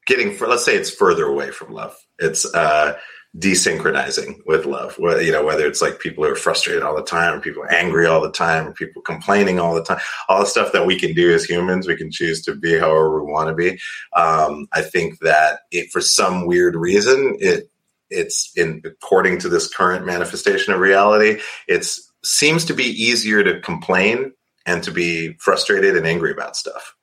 [0.05, 1.95] getting for let's say it's further away from love.
[2.19, 2.97] It's uh,
[3.37, 4.97] desynchronizing with love.
[4.99, 7.63] Whether, you know, whether it's like people who are frustrated all the time, or people
[7.69, 10.99] angry all the time, or people complaining all the time, all the stuff that we
[10.99, 13.79] can do as humans, we can choose to be however we want to be.
[14.15, 17.69] Um, I think that it, for some weird reason, it
[18.09, 21.87] it's in according to this current manifestation of reality, it
[22.23, 24.33] seems to be easier to complain
[24.65, 26.93] and to be frustrated and angry about stuff.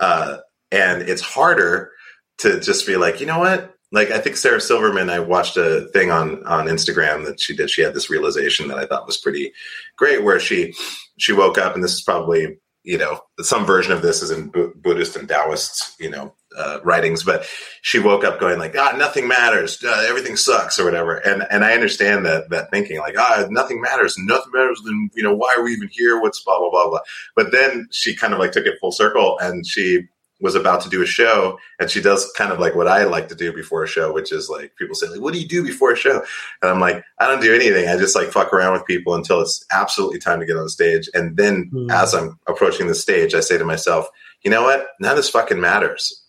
[0.00, 0.38] Uh,
[0.72, 1.92] and it's harder
[2.38, 3.75] to just be like, you know what?
[3.92, 7.70] Like I think Sarah Silverman, I watched a thing on on Instagram that she did.
[7.70, 9.52] She had this realization that I thought was pretty
[9.96, 10.74] great, where she
[11.18, 14.48] she woke up, and this is probably you know some version of this is in
[14.48, 17.46] Bu- Buddhist and Taoist you know uh, writings, but
[17.82, 21.64] she woke up going like, ah, nothing matters, uh, everything sucks or whatever, and and
[21.64, 25.54] I understand that that thinking like, ah, nothing matters, nothing matters, then you know why
[25.56, 26.20] are we even here?
[26.20, 27.00] What's blah blah blah blah.
[27.36, 30.08] But then she kind of like took it full circle, and she
[30.40, 33.28] was about to do a show and she does kind of like what I like
[33.28, 35.64] to do before a show, which is like people say, like, what do you do
[35.64, 36.22] before a show?
[36.60, 37.88] And I'm like, I don't do anything.
[37.88, 41.08] I just like fuck around with people until it's absolutely time to get on stage.
[41.14, 41.90] And then mm.
[41.90, 44.08] as I'm approaching the stage, I say to myself,
[44.42, 44.86] you know what?
[45.00, 46.22] None of this fucking matters.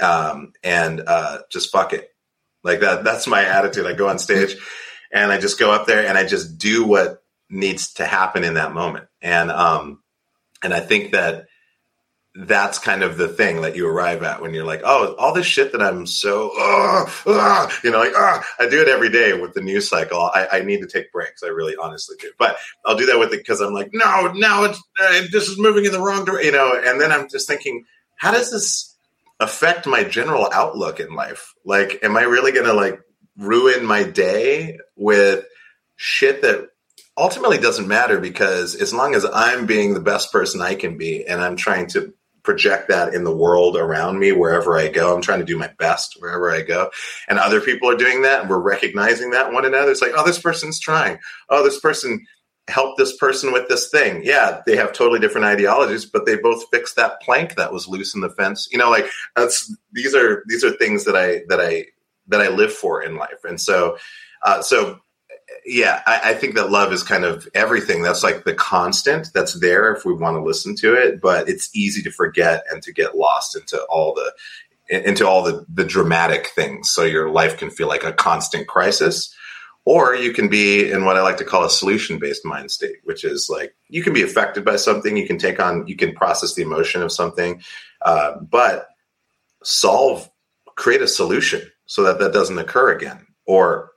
[0.00, 2.10] Um, and uh, just fuck it.
[2.62, 3.04] Like that.
[3.04, 3.86] That's my attitude.
[3.86, 4.56] I go on stage,
[5.12, 8.54] and I just go up there and I just do what needs to happen in
[8.54, 9.06] that moment.
[9.20, 10.02] And um,
[10.62, 11.46] and I think that
[12.36, 15.46] that's kind of the thing that you arrive at when you're like, oh, all this
[15.46, 19.38] shit that I'm so, uh, uh, you know, like, uh, I do it every day
[19.38, 20.20] with the news cycle.
[20.20, 21.44] I, I, need to take breaks.
[21.44, 22.32] I really honestly do.
[22.36, 25.58] But I'll do that with it because I'm like, no, now it's, uh, this is
[25.60, 27.84] moving in the wrong direction, you know, and then I'm just thinking,
[28.16, 28.96] how does this
[29.38, 31.54] affect my general outlook in life?
[31.64, 33.00] Like, am I really going to like
[33.36, 35.44] ruin my day with
[35.94, 36.68] shit that
[37.16, 41.24] ultimately doesn't matter because as long as I'm being the best person I can be
[41.26, 42.12] and I'm trying to
[42.44, 45.14] project that in the world around me wherever I go.
[45.14, 46.90] I'm trying to do my best wherever I go.
[47.28, 49.90] And other people are doing that and we're recognizing that one another.
[49.90, 51.18] It's like, oh, this person's trying.
[51.48, 52.24] Oh, this person
[52.68, 54.22] helped this person with this thing.
[54.24, 58.14] Yeah, they have totally different ideologies, but they both fixed that plank that was loose
[58.14, 58.68] in the fence.
[58.70, 61.86] You know, like that's these are these are things that I that I
[62.28, 63.44] that I live for in life.
[63.44, 63.98] And so
[64.42, 65.00] uh, so
[65.66, 68.02] yeah, I, I, think that love is kind of everything.
[68.02, 71.74] That's like the constant that's there if we want to listen to it, but it's
[71.74, 74.32] easy to forget and to get lost into all the
[74.88, 76.90] into all the the dramatic things.
[76.90, 79.34] So your life can feel like a constant crisis,
[79.84, 82.96] or you can be in what I like to call a solution based mind state,
[83.04, 86.14] which is like you can be affected by something, you can take on, you can
[86.14, 87.62] process the emotion of something,
[88.02, 88.88] uh, but
[89.62, 90.30] solve,
[90.76, 93.93] create a solution so that that doesn't occur again, or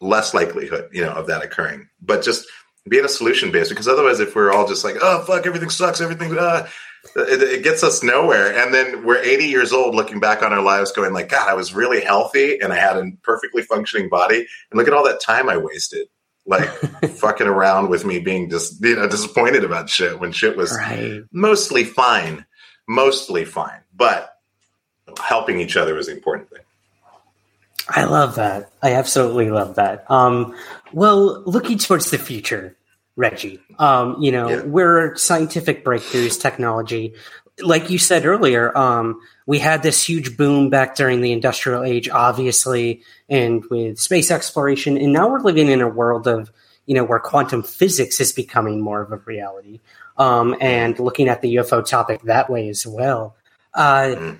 [0.00, 1.88] less likelihood, you know, of that occurring.
[2.00, 2.46] But just
[2.88, 6.00] being a solution based, because otherwise, if we're all just like, oh fuck, everything sucks,
[6.00, 6.66] everything, uh,
[7.16, 8.56] it, it, gets us nowhere.
[8.56, 11.54] And then we're 80 years old, looking back on our lives, going like, God, I
[11.54, 15.20] was really healthy and I had a perfectly functioning body, and look at all that
[15.20, 16.08] time I wasted.
[16.46, 16.68] Like
[17.16, 21.22] fucking around with me being just you know disappointed about shit when shit was right.
[21.30, 22.46] mostly fine,
[22.88, 24.32] mostly fine, but
[25.22, 26.62] helping each other was the important thing.
[27.90, 28.70] I love that.
[28.82, 30.08] I absolutely love that.
[30.10, 30.54] Um,
[30.92, 32.76] well, looking towards the future,
[33.16, 34.62] Reggie, um, you know, yeah.
[34.62, 37.14] we're scientific breakthroughs, technology.
[37.60, 42.08] Like you said earlier, um, we had this huge boom back during the industrial age,
[42.08, 44.96] obviously, and with space exploration.
[44.96, 46.52] And now we're living in a world of,
[46.86, 49.80] you know, where quantum physics is becoming more of a reality.
[50.16, 53.36] Um, and looking at the UFO topic that way as well.
[53.74, 54.38] Uh, mm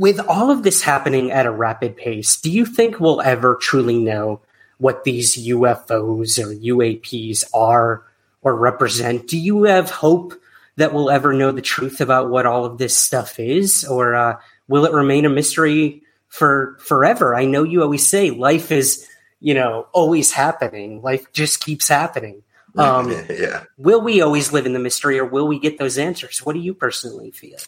[0.00, 3.98] with all of this happening at a rapid pace, do you think we'll ever truly
[3.98, 4.40] know
[4.78, 8.02] what these UFOs or UAPs are
[8.40, 9.28] or represent?
[9.28, 10.32] Do you have hope
[10.76, 14.40] that we'll ever know the truth about what all of this stuff is, or uh,
[14.68, 17.34] will it remain a mystery for forever?
[17.34, 19.06] I know you always say life is,
[19.38, 21.02] you know, always happening.
[21.02, 22.42] Life just keeps happening.
[22.74, 23.64] Um, yeah.
[23.76, 26.38] Will we always live in the mystery, or will we get those answers?
[26.38, 27.58] What do you personally feel?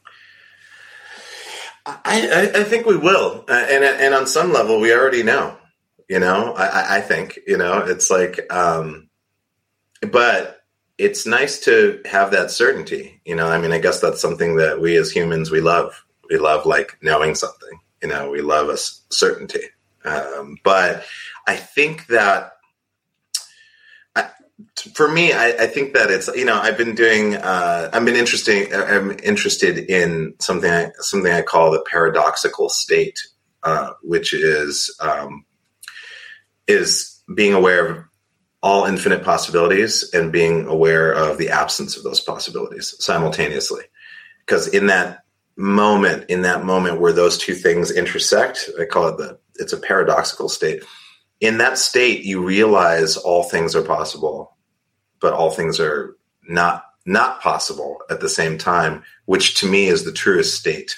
[1.85, 5.57] I, I, think we will, uh, and and on some level, we already know.
[6.09, 9.09] You know, I, I think you know it's like, um,
[10.01, 10.63] but
[10.99, 13.21] it's nice to have that certainty.
[13.25, 16.05] You know, I mean, I guess that's something that we as humans we love.
[16.31, 17.81] We love like knowing something.
[18.01, 19.65] You know, we love a certainty.
[20.05, 21.05] Um, but
[21.47, 22.53] I think that
[24.95, 28.17] for me, I, I, think that it's you know I've been doing uh, I've been
[28.17, 33.19] interesting I'm interested in something I, something I call the paradoxical state,
[33.63, 35.45] uh, which is um,
[36.67, 38.05] is being aware of
[38.63, 43.83] all infinite possibilities and being aware of the absence of those possibilities simultaneously.
[44.47, 45.25] Because in that
[45.57, 49.79] moment, in that moment where those two things intersect, I call it the it's a
[49.79, 50.83] paradoxical state.
[51.43, 54.53] In that state, you realize all things are possible
[55.23, 56.17] but all things are
[56.47, 60.97] not not possible at the same time, which to me is the truest state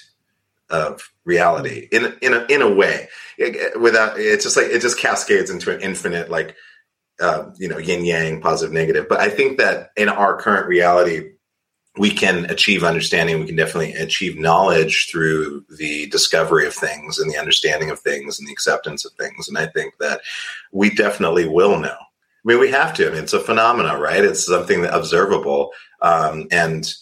[0.71, 3.09] of reality in in a, in a way.
[3.39, 6.57] It, without it's just like it just cascades into an infinite like
[7.21, 9.07] uh, you know yin yang positive negative.
[9.09, 11.34] But I think that in our current reality,
[11.97, 13.39] we can achieve understanding.
[13.39, 18.39] We can definitely achieve knowledge through the discovery of things and the understanding of things
[18.39, 19.49] and the acceptance of things.
[19.49, 20.21] And I think that
[20.73, 21.97] we definitely will know
[22.45, 23.07] I mean, we have to.
[23.07, 24.23] I mean, it's a phenomena, right?
[24.23, 25.73] It's something that observable,
[26.03, 26.93] um, and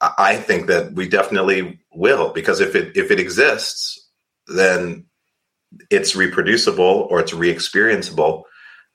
[0.00, 4.08] I think that we definitely will because if it if it exists,
[4.46, 5.06] then
[5.90, 8.44] it's reproducible or it's re-experienceable,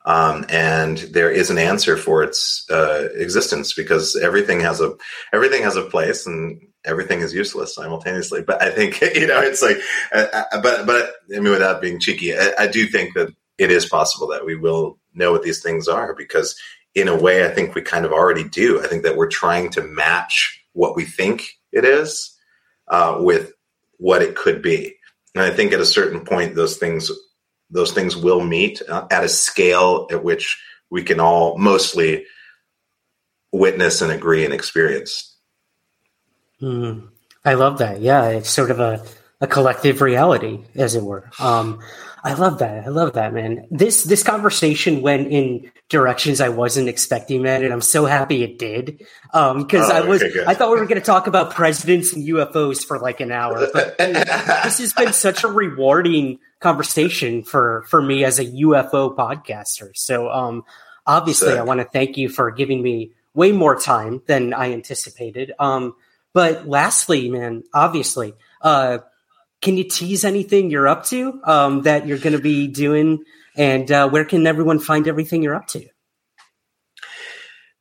[0.06, 4.96] um, and there is an answer for its uh, existence because everything has a
[5.34, 8.42] everything has a place and everything is useless simultaneously.
[8.42, 9.78] But I think you know it's like,
[10.14, 13.72] uh, uh but but I mean, without being cheeky, I, I do think that it
[13.72, 16.56] is possible that we will know what these things are because
[16.96, 19.70] in a way i think we kind of already do i think that we're trying
[19.70, 22.36] to match what we think it is
[22.88, 23.52] uh, with
[23.98, 24.96] what it could be
[25.36, 27.12] and I think at a certain point, those things
[27.70, 32.26] those things will meet uh, at a scale at which we can all mostly
[33.52, 35.36] witness and agree and experience.
[36.62, 37.10] Mm,
[37.46, 38.02] I love that.
[38.02, 39.04] Yeah, it's sort of a,
[39.40, 41.30] a collective reality, as it were.
[41.40, 41.80] Um,
[42.22, 42.86] I love that.
[42.86, 43.66] I love that, man.
[43.72, 48.60] This this conversation went in directions I wasn't expecting, man, and I'm so happy it
[48.60, 49.06] did.
[49.34, 50.44] Um, because Oh, I was okay.
[50.46, 53.68] I thought we were going to talk about presidents and UFOs for like an hour,
[53.72, 59.92] but this has been such a rewarding conversation for for me as a UFO podcaster.
[59.96, 60.64] So, um,
[61.06, 61.60] obviously, Sick.
[61.60, 65.54] I want to thank you for giving me way more time than I anticipated.
[65.60, 65.96] Um,
[66.34, 69.00] but lastly, man, obviously, uh,
[69.62, 73.24] can you tease anything you're up to um, that you're going to be doing,
[73.56, 75.86] and uh, where can everyone find everything you're up to?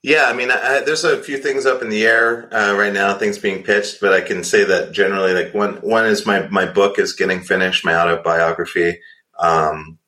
[0.03, 3.15] Yeah, I mean, I, there's a few things up in the air uh, right now,
[3.15, 6.67] things being pitched, but I can say that generally, like one one is my my
[6.67, 9.01] book is getting finished, my autobiography,
[9.41, 9.99] um,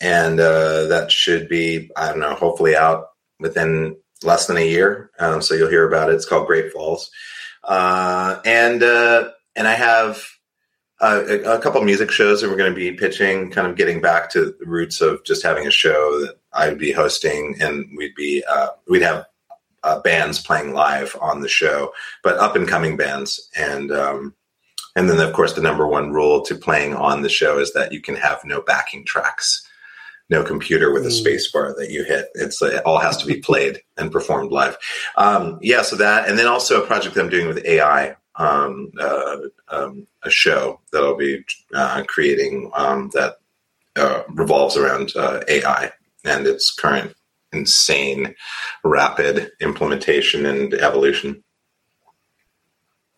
[0.00, 5.10] and uh, that should be I don't know, hopefully out within less than a year.
[5.20, 6.16] Um, so you'll hear about it.
[6.16, 7.08] It's called Great Falls,
[7.62, 10.24] uh, and uh, and I have
[11.00, 14.28] a, a couple music shows that we're going to be pitching, kind of getting back
[14.30, 18.42] to the roots of just having a show that I'd be hosting, and we'd be
[18.48, 19.24] uh, we'd have
[19.86, 21.92] uh, bands playing live on the show,
[22.24, 24.34] but up and coming bands, and um,
[24.96, 27.92] and then of course the number one rule to playing on the show is that
[27.92, 29.64] you can have no backing tracks,
[30.28, 32.26] no computer with a space bar that you hit.
[32.34, 34.76] It's it all has to be played and performed live.
[35.16, 38.16] Um, yeah, so that, and then also a project that I'm doing with AI.
[38.38, 39.38] Um, uh,
[39.68, 41.42] um, a show that I'll be
[41.72, 43.36] uh, creating um, that
[43.96, 45.90] uh, revolves around uh, AI
[46.22, 47.14] and its current
[47.56, 48.34] insane,
[48.84, 51.42] rapid implementation and evolution.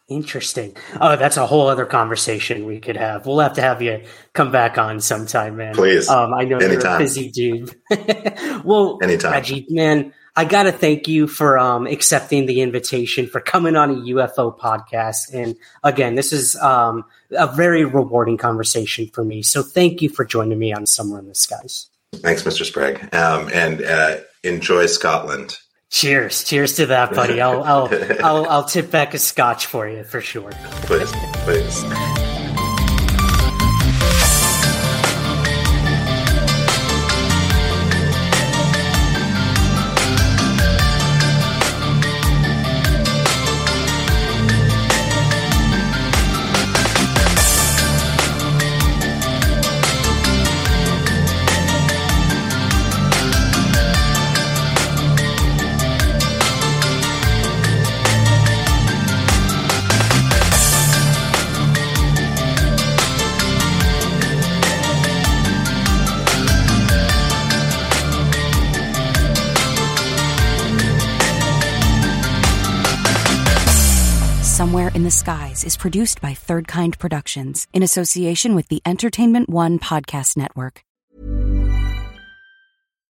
[0.09, 0.75] Interesting.
[0.99, 3.27] Oh, that's a whole other conversation we could have.
[3.27, 5.75] We'll have to have you come back on sometime, man.
[5.75, 6.09] Please.
[6.09, 6.99] Um, I know you're a Anytime.
[6.99, 7.75] busy dude.
[8.65, 9.33] well, Anytime.
[9.33, 13.91] Reggie, man, I got to thank you for um, accepting the invitation, for coming on
[13.91, 15.35] a UFO podcast.
[15.35, 19.43] And again, this is um, a very rewarding conversation for me.
[19.43, 21.89] So thank you for joining me on Somewhere in the Skies.
[22.15, 22.65] Thanks, Mr.
[22.65, 25.57] Sprague, um, and uh, enjoy Scotland.
[25.91, 26.45] Cheers.
[26.45, 27.41] Cheers to that, buddy.
[27.41, 27.89] I'll, I'll,
[28.25, 30.51] I'll, I'll tip back a scotch for you for sure.
[30.83, 31.11] Please,
[31.45, 32.28] please.
[74.99, 79.79] In the Skies is produced by Third Kind Productions in association with the Entertainment One
[79.79, 80.83] Podcast Network.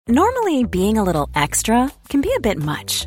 [0.09, 3.07] Normally, being a little extra can be a bit much,